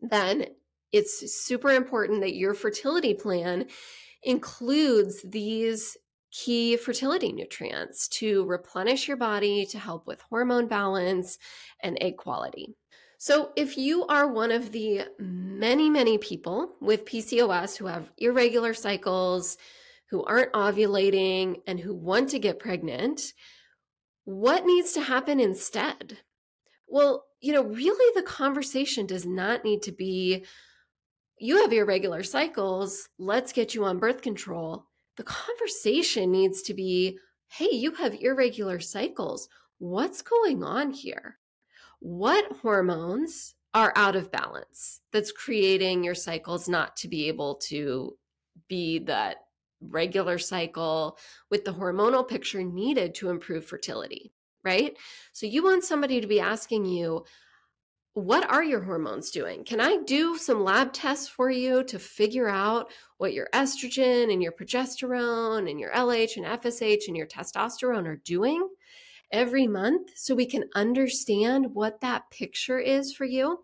then 0.00 0.46
it's 0.92 1.32
super 1.44 1.70
important 1.70 2.20
that 2.20 2.34
your 2.34 2.54
fertility 2.54 3.14
plan 3.14 3.66
includes 4.22 5.22
these 5.24 5.96
key 6.32 6.76
fertility 6.76 7.32
nutrients 7.32 8.08
to 8.08 8.44
replenish 8.44 9.08
your 9.08 9.16
body 9.16 9.64
to 9.66 9.78
help 9.78 10.06
with 10.06 10.20
hormone 10.22 10.66
balance 10.66 11.38
and 11.82 11.96
egg 12.00 12.16
quality. 12.16 12.74
So, 13.18 13.52
if 13.56 13.78
you 13.78 14.06
are 14.06 14.26
one 14.26 14.52
of 14.52 14.72
the 14.72 15.06
many, 15.18 15.88
many 15.88 16.18
people 16.18 16.76
with 16.82 17.06
PCOS 17.06 17.76
who 17.76 17.86
have 17.86 18.12
irregular 18.18 18.74
cycles, 18.74 19.56
who 20.10 20.22
aren't 20.24 20.52
ovulating, 20.52 21.62
and 21.66 21.80
who 21.80 21.94
want 21.94 22.28
to 22.30 22.38
get 22.38 22.58
pregnant, 22.58 23.32
what 24.26 24.66
needs 24.66 24.92
to 24.92 25.00
happen 25.00 25.38
instead? 25.38 26.18
Well, 26.88 27.24
you 27.40 27.52
know, 27.52 27.62
really 27.62 28.12
the 28.14 28.26
conversation 28.26 29.06
does 29.06 29.24
not 29.24 29.64
need 29.64 29.82
to 29.82 29.92
be 29.92 30.44
you 31.38 31.62
have 31.62 31.72
irregular 31.72 32.22
cycles, 32.22 33.08
let's 33.18 33.52
get 33.52 33.74
you 33.74 33.84
on 33.84 33.98
birth 33.98 34.22
control. 34.22 34.86
The 35.16 35.22
conversation 35.22 36.32
needs 36.32 36.62
to 36.62 36.74
be 36.74 37.18
hey, 37.48 37.68
you 37.70 37.92
have 37.92 38.20
irregular 38.20 38.80
cycles. 38.80 39.48
What's 39.78 40.22
going 40.22 40.64
on 40.64 40.90
here? 40.90 41.38
What 42.00 42.50
hormones 42.62 43.54
are 43.74 43.92
out 43.94 44.16
of 44.16 44.32
balance 44.32 45.02
that's 45.12 45.30
creating 45.30 46.02
your 46.02 46.16
cycles 46.16 46.68
not 46.68 46.96
to 46.96 47.08
be 47.08 47.28
able 47.28 47.54
to 47.68 48.16
be 48.68 48.98
that 49.00 49.45
regular 49.80 50.38
cycle 50.38 51.18
with 51.50 51.64
the 51.64 51.72
hormonal 51.72 52.26
picture 52.26 52.62
needed 52.62 53.14
to 53.16 53.30
improve 53.30 53.64
fertility? 53.64 54.32
right? 54.66 54.96
So 55.32 55.46
you 55.46 55.62
want 55.62 55.84
somebody 55.84 56.20
to 56.20 56.26
be 56.26 56.40
asking 56.40 56.84
you, 56.86 57.24
what 58.14 58.50
are 58.50 58.64
your 58.64 58.80
hormones 58.80 59.30
doing? 59.30 59.62
Can 59.62 59.80
I 59.80 59.98
do 60.06 60.36
some 60.36 60.64
lab 60.64 60.92
tests 60.92 61.28
for 61.28 61.50
you 61.50 61.84
to 61.84 61.98
figure 61.98 62.48
out 62.48 62.90
what 63.18 63.32
your 63.32 63.48
estrogen 63.54 64.32
and 64.32 64.42
your 64.42 64.52
progesterone 64.52 65.70
and 65.70 65.78
your 65.78 65.92
LH 65.92 66.36
and 66.36 66.46
FSH 66.46 67.06
and 67.06 67.16
your 67.16 67.26
testosterone 67.26 68.06
are 68.06 68.22
doing 68.24 68.68
every 69.30 69.66
month 69.66 70.10
so 70.16 70.34
we 70.34 70.46
can 70.46 70.64
understand 70.74 71.74
what 71.74 72.00
that 72.00 72.28
picture 72.30 72.78
is 72.78 73.12
for 73.12 73.24
you? 73.24 73.60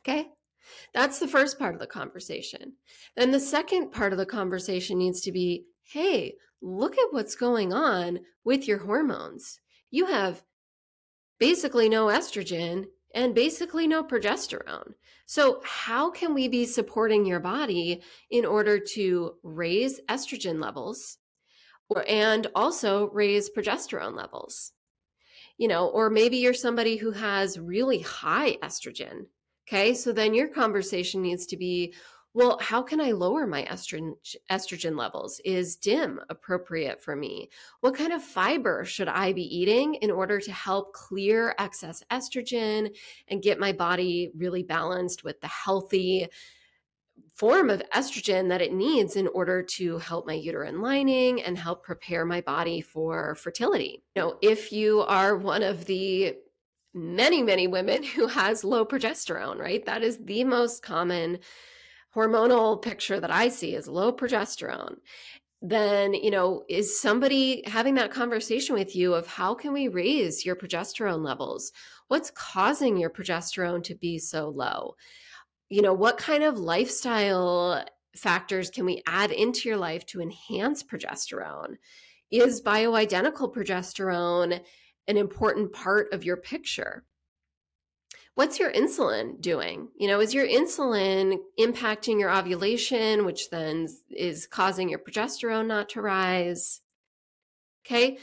Okay. 0.00 0.28
That's 0.94 1.18
the 1.18 1.28
first 1.28 1.58
part 1.58 1.74
of 1.74 1.80
the 1.80 1.86
conversation. 1.86 2.74
Then 3.16 3.30
the 3.30 3.40
second 3.40 3.90
part 3.90 4.12
of 4.12 4.18
the 4.18 4.26
conversation 4.26 4.98
needs 4.98 5.20
to 5.22 5.32
be 5.32 5.66
hey, 5.82 6.34
look 6.62 6.96
at 6.96 7.12
what's 7.12 7.34
going 7.34 7.72
on 7.72 8.20
with 8.44 8.68
your 8.68 8.78
hormones 8.78 9.58
you 9.90 10.06
have 10.06 10.42
basically 11.38 11.88
no 11.88 12.06
estrogen 12.06 12.86
and 13.12 13.34
basically 13.34 13.88
no 13.88 14.04
progesterone. 14.04 14.92
So, 15.26 15.60
how 15.64 16.10
can 16.10 16.34
we 16.34 16.48
be 16.48 16.64
supporting 16.64 17.26
your 17.26 17.40
body 17.40 18.02
in 18.30 18.44
order 18.44 18.78
to 18.94 19.34
raise 19.42 20.00
estrogen 20.08 20.62
levels 20.62 21.18
or, 21.88 22.04
and 22.08 22.46
also 22.54 23.10
raise 23.10 23.50
progesterone 23.50 24.14
levels? 24.14 24.72
you 25.60 25.68
know, 25.68 25.88
or 25.88 26.08
maybe 26.08 26.38
you're 26.38 26.54
somebody 26.54 26.96
who 26.96 27.10
has 27.10 27.58
really 27.58 27.98
high 27.98 28.56
estrogen. 28.62 29.26
Okay. 29.70 29.94
So 29.94 30.12
then 30.12 30.34
your 30.34 30.48
conversation 30.48 31.22
needs 31.22 31.46
to 31.46 31.56
be, 31.56 31.94
well, 32.34 32.58
how 32.60 32.82
can 32.82 33.00
I 33.00 33.12
lower 33.12 33.46
my 33.46 33.64
estrogen 33.66 34.14
estrogen 34.50 34.98
levels? 34.98 35.40
Is 35.44 35.76
DIM 35.76 36.18
appropriate 36.28 37.00
for 37.00 37.14
me? 37.14 37.50
What 37.80 37.94
kind 37.94 38.12
of 38.12 38.20
fiber 38.20 38.84
should 38.84 39.06
I 39.06 39.32
be 39.32 39.44
eating 39.44 39.94
in 39.94 40.10
order 40.10 40.40
to 40.40 40.50
help 40.50 40.92
clear 40.92 41.54
excess 41.60 42.02
estrogen 42.10 42.96
and 43.28 43.42
get 43.42 43.60
my 43.60 43.70
body 43.70 44.32
really 44.36 44.64
balanced 44.64 45.22
with 45.22 45.40
the 45.40 45.46
healthy 45.46 46.26
form 47.36 47.70
of 47.70 47.80
estrogen 47.94 48.48
that 48.48 48.60
it 48.60 48.72
needs 48.72 49.14
in 49.14 49.28
order 49.28 49.62
to 49.62 49.98
help 49.98 50.26
my 50.26 50.34
uterine 50.34 50.80
lining 50.80 51.42
and 51.42 51.56
help 51.56 51.84
prepare 51.84 52.24
my 52.24 52.40
body 52.40 52.80
for 52.80 53.36
fertility. 53.36 54.02
You 54.16 54.22
know, 54.22 54.38
if 54.42 54.72
you 54.72 55.02
are 55.02 55.36
one 55.36 55.62
of 55.62 55.84
the 55.84 56.34
many, 56.94 57.42
many 57.42 57.66
women 57.66 58.02
who 58.16 58.26
has 58.26 58.64
low 58.64 58.84
progesterone, 58.84 59.58
right? 59.58 59.84
That 59.86 60.02
is 60.02 60.18
the 60.18 60.44
most 60.44 60.82
common 60.82 61.38
hormonal 62.14 62.82
picture 62.82 63.20
that 63.20 63.30
I 63.30 63.48
see 63.48 63.74
is 63.74 63.86
low 63.86 64.12
progesterone, 64.12 64.96
then, 65.62 66.14
you 66.14 66.30
know, 66.30 66.64
is 66.68 67.00
somebody 67.00 67.62
having 67.66 67.94
that 67.96 68.10
conversation 68.10 68.74
with 68.74 68.96
you 68.96 69.14
of 69.14 69.26
how 69.26 69.54
can 69.54 69.72
we 69.72 69.88
raise 69.88 70.44
your 70.44 70.56
progesterone 70.56 71.22
levels? 71.22 71.72
What's 72.08 72.30
causing 72.30 72.96
your 72.96 73.10
progesterone 73.10 73.84
to 73.84 73.94
be 73.94 74.18
so 74.18 74.48
low? 74.48 74.94
You 75.68 75.82
know, 75.82 75.92
what 75.92 76.16
kind 76.16 76.42
of 76.42 76.58
lifestyle 76.58 77.84
factors 78.16 78.70
can 78.70 78.86
we 78.86 79.02
add 79.06 79.30
into 79.30 79.68
your 79.68 79.78
life 79.78 80.06
to 80.06 80.22
enhance 80.22 80.82
progesterone? 80.82 81.76
Is 82.30 82.62
bioidentical 82.62 83.54
progesterone 83.54 84.60
an 85.10 85.18
important 85.18 85.72
part 85.72 86.12
of 86.12 86.24
your 86.24 86.36
picture? 86.38 87.04
what's 88.40 88.58
your 88.58 88.72
insulin 88.72 89.38
doing? 89.38 89.88
You 89.98 90.08
know, 90.08 90.18
is 90.20 90.32
your 90.32 90.46
insulin 90.46 91.36
impacting 91.58 92.18
your 92.18 92.34
ovulation, 92.34 93.26
which 93.26 93.50
then 93.50 93.86
is 94.08 94.46
causing 94.46 94.88
your 94.88 94.98
progesterone 94.98 95.66
not 95.66 95.90
to 95.90 96.00
rise? 96.00 96.80
Okay. 97.84 98.16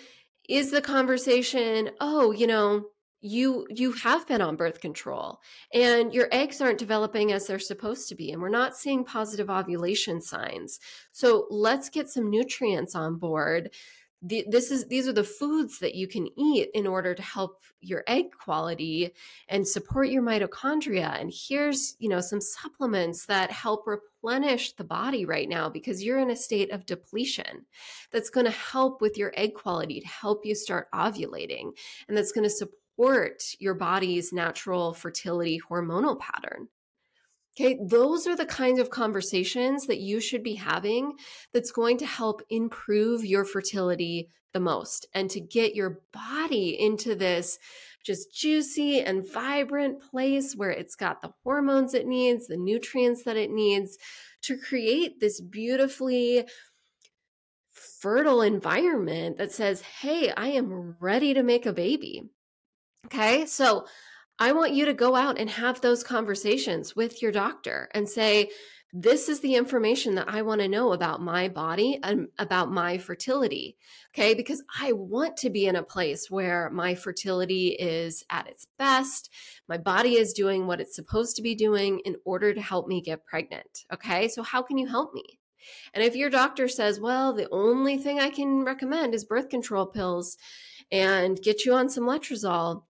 Is 0.49 0.71
the 0.71 0.81
conversation, 0.81 1.91
oh, 1.99 2.31
you 2.31 2.47
know, 2.47 2.85
you 3.21 3.67
you 3.69 3.91
have 3.91 4.27
been 4.27 4.41
on 4.41 4.55
birth 4.55 4.79
control 4.79 5.39
and 5.73 6.13
your 6.13 6.27
eggs 6.31 6.61
aren't 6.61 6.77
developing 6.77 7.31
as 7.31 7.47
they're 7.47 7.57
supposed 7.57 8.07
to 8.07 8.15
be 8.15 8.31
and 8.31 8.39
we're 8.39 8.47
not 8.47 8.77
seeing 8.77 9.03
positive 9.03 9.49
ovulation 9.49 10.21
signs 10.21 10.79
so 11.11 11.47
let's 11.49 11.89
get 11.89 12.07
some 12.07 12.29
nutrients 12.29 12.93
on 12.93 13.17
board 13.17 13.71
the, 14.21 14.45
this 14.49 14.71
is 14.71 14.87
these 14.87 15.07
are 15.07 15.13
the 15.13 15.23
foods 15.23 15.79
that 15.79 15.93
you 15.93 16.07
can 16.07 16.27
eat 16.37 16.69
in 16.73 16.87
order 16.87 17.13
to 17.13 17.21
help 17.21 17.63
your 17.81 18.03
egg 18.07 18.25
quality 18.31 19.11
and 19.47 19.67
support 19.67 20.09
your 20.09 20.23
mitochondria. 20.23 21.21
And 21.21 21.31
here's 21.31 21.95
you 21.99 22.09
know 22.09 22.19
some 22.19 22.41
supplements 22.41 23.27
that 23.27 23.51
help 23.51 23.85
replenish 23.85 24.73
the 24.73 24.83
body 24.83 25.25
right 25.25 25.47
now 25.47 25.69
because 25.69 26.03
you're 26.03 26.19
in 26.19 26.31
a 26.31 26.35
state 26.35 26.71
of 26.71 26.85
depletion 26.85 27.65
that's 28.11 28.31
going 28.31 28.45
to 28.45 28.51
help 28.51 29.01
with 29.01 29.17
your 29.17 29.33
egg 29.37 29.53
quality 29.53 29.99
to 29.99 30.07
help 30.07 30.45
you 30.45 30.55
start 30.55 30.87
ovulating 30.93 31.71
and 32.07 32.17
that's 32.17 32.31
going 32.31 32.43
to 32.43 32.49
support 32.49 33.43
your 33.59 33.75
body's 33.75 34.33
natural 34.33 34.93
fertility 34.93 35.61
hormonal 35.69 36.19
pattern 36.19 36.67
Okay, 37.59 37.79
those 37.81 38.27
are 38.27 38.35
the 38.35 38.45
kinds 38.45 38.79
of 38.79 38.91
conversations 38.91 39.87
that 39.87 39.99
you 39.99 40.19
should 40.19 40.43
be 40.43 40.55
having 40.55 41.13
that's 41.53 41.71
going 41.71 41.97
to 41.97 42.05
help 42.05 42.43
improve 42.49 43.25
your 43.25 43.45
fertility 43.45 44.29
the 44.53 44.59
most 44.59 45.07
and 45.13 45.29
to 45.31 45.39
get 45.39 45.75
your 45.75 46.01
body 46.13 46.79
into 46.79 47.15
this 47.15 47.57
just 48.05 48.33
juicy 48.33 49.01
and 49.01 49.27
vibrant 49.31 50.01
place 50.01 50.53
where 50.55 50.69
it's 50.69 50.95
got 50.95 51.21
the 51.21 51.31
hormones 51.43 51.93
it 51.93 52.07
needs, 52.07 52.47
the 52.47 52.57
nutrients 52.57 53.23
that 53.23 53.37
it 53.37 53.49
needs 53.49 53.97
to 54.43 54.55
create 54.55 55.19
this 55.19 55.41
beautifully 55.41 56.45
fertile 57.71 58.41
environment 58.41 59.37
that 59.37 59.51
says, 59.51 59.81
Hey, 59.81 60.31
I 60.31 60.49
am 60.49 60.95
ready 60.99 61.33
to 61.33 61.43
make 61.43 61.65
a 61.65 61.73
baby. 61.73 62.23
Okay, 63.05 63.45
so 63.45 63.85
I 64.39 64.51
want 64.51 64.73
you 64.73 64.85
to 64.85 64.93
go 64.93 65.15
out 65.15 65.39
and 65.39 65.49
have 65.49 65.81
those 65.81 66.03
conversations 66.03 66.95
with 66.95 67.21
your 67.21 67.31
doctor 67.31 67.89
and 67.93 68.07
say, 68.07 68.51
this 68.93 69.27
is 69.27 69.41
the 69.41 69.55
information 69.55 70.15
that 70.15 70.29
I 70.29 70.41
want 70.43 70.61
to 70.61 70.67
know 70.67 70.93
about 70.93 71.21
my 71.21 71.49
body 71.49 71.99
and 72.03 72.29
about 72.39 72.71
my 72.71 72.97
fertility. 72.97 73.75
Okay. 74.13 74.33
Because 74.33 74.63
I 74.79 74.93
want 74.93 75.35
to 75.37 75.49
be 75.49 75.65
in 75.67 75.75
a 75.75 75.83
place 75.83 76.31
where 76.31 76.69
my 76.69 76.95
fertility 76.95 77.69
is 77.69 78.23
at 78.29 78.47
its 78.47 78.65
best. 78.79 79.29
My 79.67 79.77
body 79.77 80.15
is 80.15 80.31
doing 80.31 80.67
what 80.67 80.79
it's 80.79 80.95
supposed 80.95 81.35
to 81.35 81.41
be 81.41 81.53
doing 81.53 81.99
in 82.05 82.15
order 82.23 82.53
to 82.53 82.61
help 82.61 82.87
me 82.87 83.01
get 83.01 83.25
pregnant. 83.25 83.85
Okay. 83.93 84.29
So, 84.29 84.41
how 84.41 84.61
can 84.61 84.77
you 84.77 84.87
help 84.87 85.13
me? 85.13 85.39
And 85.93 86.03
if 86.03 86.15
your 86.15 86.29
doctor 86.29 86.69
says, 86.69 86.99
well, 86.99 87.33
the 87.33 87.49
only 87.51 87.97
thing 87.97 88.19
I 88.19 88.29
can 88.29 88.63
recommend 88.63 89.13
is 89.13 89.25
birth 89.25 89.49
control 89.49 89.85
pills 89.85 90.37
and 90.91 91.41
get 91.41 91.65
you 91.65 91.73
on 91.73 91.89
some 91.89 92.05
letrozole, 92.05 92.83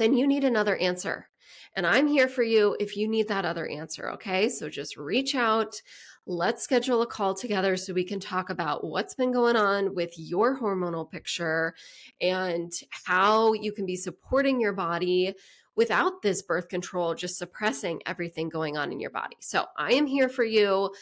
then 0.00 0.14
you 0.16 0.26
need 0.26 0.44
another 0.44 0.76
answer. 0.76 1.28
And 1.76 1.86
I'm 1.86 2.08
here 2.08 2.26
for 2.26 2.42
you 2.42 2.76
if 2.80 2.96
you 2.96 3.06
need 3.06 3.28
that 3.28 3.44
other 3.44 3.68
answer. 3.68 4.10
Okay. 4.12 4.48
So 4.48 4.68
just 4.68 4.96
reach 4.96 5.34
out. 5.34 5.80
Let's 6.26 6.62
schedule 6.62 7.02
a 7.02 7.06
call 7.06 7.34
together 7.34 7.76
so 7.76 7.92
we 7.92 8.04
can 8.04 8.18
talk 8.18 8.50
about 8.50 8.84
what's 8.84 9.14
been 9.14 9.32
going 9.32 9.56
on 9.56 9.94
with 9.94 10.12
your 10.16 10.58
hormonal 10.58 11.10
picture 11.10 11.74
and 12.20 12.72
how 12.90 13.52
you 13.52 13.72
can 13.72 13.86
be 13.86 13.96
supporting 13.96 14.60
your 14.60 14.72
body 14.72 15.34
without 15.76 16.22
this 16.22 16.42
birth 16.42 16.68
control, 16.68 17.14
just 17.14 17.38
suppressing 17.38 18.02
everything 18.06 18.48
going 18.48 18.76
on 18.76 18.92
in 18.92 19.00
your 19.00 19.10
body. 19.10 19.36
So 19.40 19.66
I 19.76 19.92
am 19.92 20.06
here 20.06 20.28
for 20.28 20.44
you. 20.44 20.92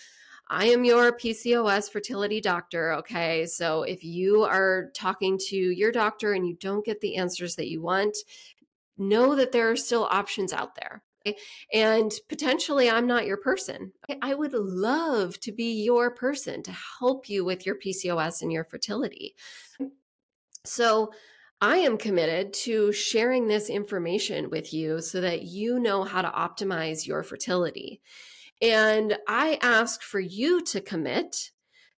I 0.50 0.66
am 0.66 0.84
your 0.84 1.12
PCOS 1.12 1.90
fertility 1.90 2.40
doctor. 2.40 2.92
Okay. 2.94 3.44
So 3.46 3.82
if 3.82 4.02
you 4.02 4.44
are 4.44 4.90
talking 4.94 5.38
to 5.48 5.56
your 5.56 5.92
doctor 5.92 6.32
and 6.32 6.46
you 6.46 6.54
don't 6.54 6.84
get 6.84 7.00
the 7.00 7.16
answers 7.16 7.56
that 7.56 7.68
you 7.68 7.82
want, 7.82 8.16
know 8.98 9.34
that 9.34 9.52
there 9.52 9.70
are 9.70 9.76
still 9.76 10.04
options 10.10 10.52
out 10.52 10.74
there. 10.74 11.02
And 11.74 12.12
potentially, 12.28 12.88
I'm 12.88 13.06
not 13.06 13.26
your 13.26 13.36
person. 13.36 13.92
I 14.22 14.34
would 14.34 14.54
love 14.54 15.38
to 15.40 15.52
be 15.52 15.82
your 15.82 16.10
person 16.10 16.62
to 16.62 16.74
help 17.00 17.28
you 17.28 17.44
with 17.44 17.66
your 17.66 17.74
PCOS 17.74 18.40
and 18.40 18.52
your 18.52 18.64
fertility. 18.64 19.34
So, 20.64 21.12
I 21.60 21.78
am 21.78 21.98
committed 21.98 22.52
to 22.64 22.92
sharing 22.92 23.48
this 23.48 23.68
information 23.68 24.48
with 24.48 24.72
you 24.72 25.00
so 25.00 25.20
that 25.20 25.42
you 25.42 25.80
know 25.80 26.04
how 26.04 26.22
to 26.22 26.28
optimize 26.28 27.04
your 27.04 27.24
fertility. 27.24 28.00
And 28.62 29.18
I 29.26 29.58
ask 29.60 30.00
for 30.02 30.20
you 30.20 30.62
to 30.66 30.80
commit 30.80 31.50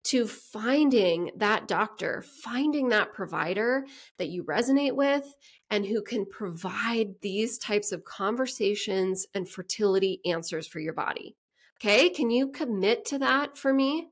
to 0.03 0.27
finding 0.27 1.31
that 1.37 1.69
doctor, 1.69 2.25
finding 2.43 2.89
that 2.89 3.13
provider 3.13 3.85
that 4.19 4.29
you 4.29 4.45
resonate 4.45 4.95
with 4.95 5.35
and 5.71 5.87
who 5.87 6.03
can 6.03 6.27
provide 6.27 7.15
these 7.21 7.59
types 7.59 7.93
of 7.93 8.05
conversations 8.05 9.27
and 9.35 9.49
fertility 9.49 10.21
answers 10.25 10.67
for 10.67 10.81
your 10.81 10.95
body. 10.95 11.37
Okay, 11.79 12.11
can 12.11 12.31
you 12.31 12.49
commit 12.49 13.05
to 13.07 13.19
that 13.19 13.57
for 13.57 13.73
me? 13.73 14.09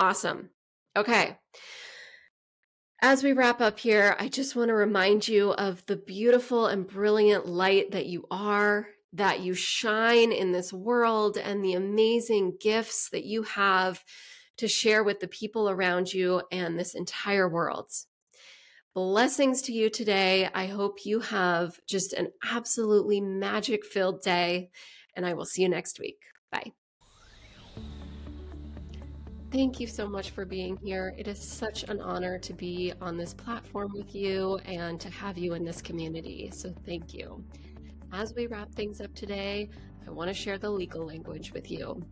Awesome. 0.00 0.50
Okay. 0.96 1.38
As 3.00 3.22
we 3.22 3.32
wrap 3.32 3.60
up 3.60 3.78
here, 3.78 4.16
I 4.18 4.28
just 4.28 4.56
want 4.56 4.68
to 4.68 4.74
remind 4.74 5.28
you 5.28 5.52
of 5.52 5.84
the 5.86 5.96
beautiful 5.96 6.66
and 6.66 6.86
brilliant 6.86 7.46
light 7.46 7.90
that 7.90 8.06
you 8.06 8.26
are, 8.30 8.88
that 9.12 9.40
you 9.40 9.54
shine 9.54 10.32
in 10.32 10.52
this 10.52 10.72
world, 10.72 11.36
and 11.36 11.62
the 11.62 11.74
amazing 11.74 12.56
gifts 12.60 13.10
that 13.10 13.24
you 13.24 13.42
have 13.42 14.02
to 14.58 14.68
share 14.68 15.04
with 15.04 15.20
the 15.20 15.28
people 15.28 15.68
around 15.68 16.12
you 16.12 16.42
and 16.50 16.78
this 16.78 16.94
entire 16.94 17.48
world. 17.48 17.90
Blessings 18.94 19.60
to 19.62 19.72
you 19.72 19.90
today. 19.90 20.48
I 20.54 20.66
hope 20.66 21.04
you 21.04 21.18
have 21.18 21.80
just 21.86 22.12
an 22.12 22.28
absolutely 22.48 23.20
magic 23.20 23.84
filled 23.84 24.22
day, 24.22 24.70
and 25.16 25.26
I 25.26 25.34
will 25.34 25.44
see 25.44 25.62
you 25.62 25.68
next 25.68 25.98
week. 25.98 26.22
Bye. 26.52 26.70
Thank 29.50 29.78
you 29.78 29.86
so 29.86 30.08
much 30.08 30.30
for 30.30 30.44
being 30.44 30.76
here. 30.76 31.14
It 31.16 31.28
is 31.28 31.40
such 31.40 31.84
an 31.84 32.00
honor 32.00 32.38
to 32.38 32.52
be 32.52 32.92
on 33.00 33.16
this 33.16 33.34
platform 33.34 33.92
with 33.94 34.14
you 34.14 34.58
and 34.64 35.00
to 35.00 35.10
have 35.10 35.38
you 35.38 35.54
in 35.54 35.64
this 35.64 35.80
community. 35.80 36.50
So, 36.52 36.74
thank 36.84 37.14
you. 37.14 37.44
As 38.12 38.34
we 38.34 38.46
wrap 38.46 38.72
things 38.72 39.00
up 39.00 39.12
today, 39.14 39.70
I 40.06 40.10
want 40.10 40.28
to 40.28 40.34
share 40.34 40.58
the 40.58 40.70
legal 40.70 41.04
language 41.04 41.52
with 41.52 41.70
you. 41.70 42.04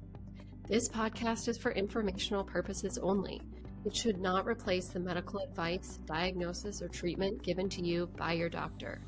This 0.72 0.88
podcast 0.88 1.48
is 1.48 1.58
for 1.58 1.70
informational 1.72 2.42
purposes 2.42 2.96
only. 2.96 3.42
It 3.84 3.94
should 3.94 4.18
not 4.18 4.46
replace 4.46 4.88
the 4.88 5.00
medical 5.00 5.40
advice, 5.40 5.98
diagnosis, 6.06 6.80
or 6.80 6.88
treatment 6.88 7.42
given 7.42 7.68
to 7.68 7.82
you 7.82 8.06
by 8.16 8.32
your 8.32 8.48
doctor. 8.48 9.02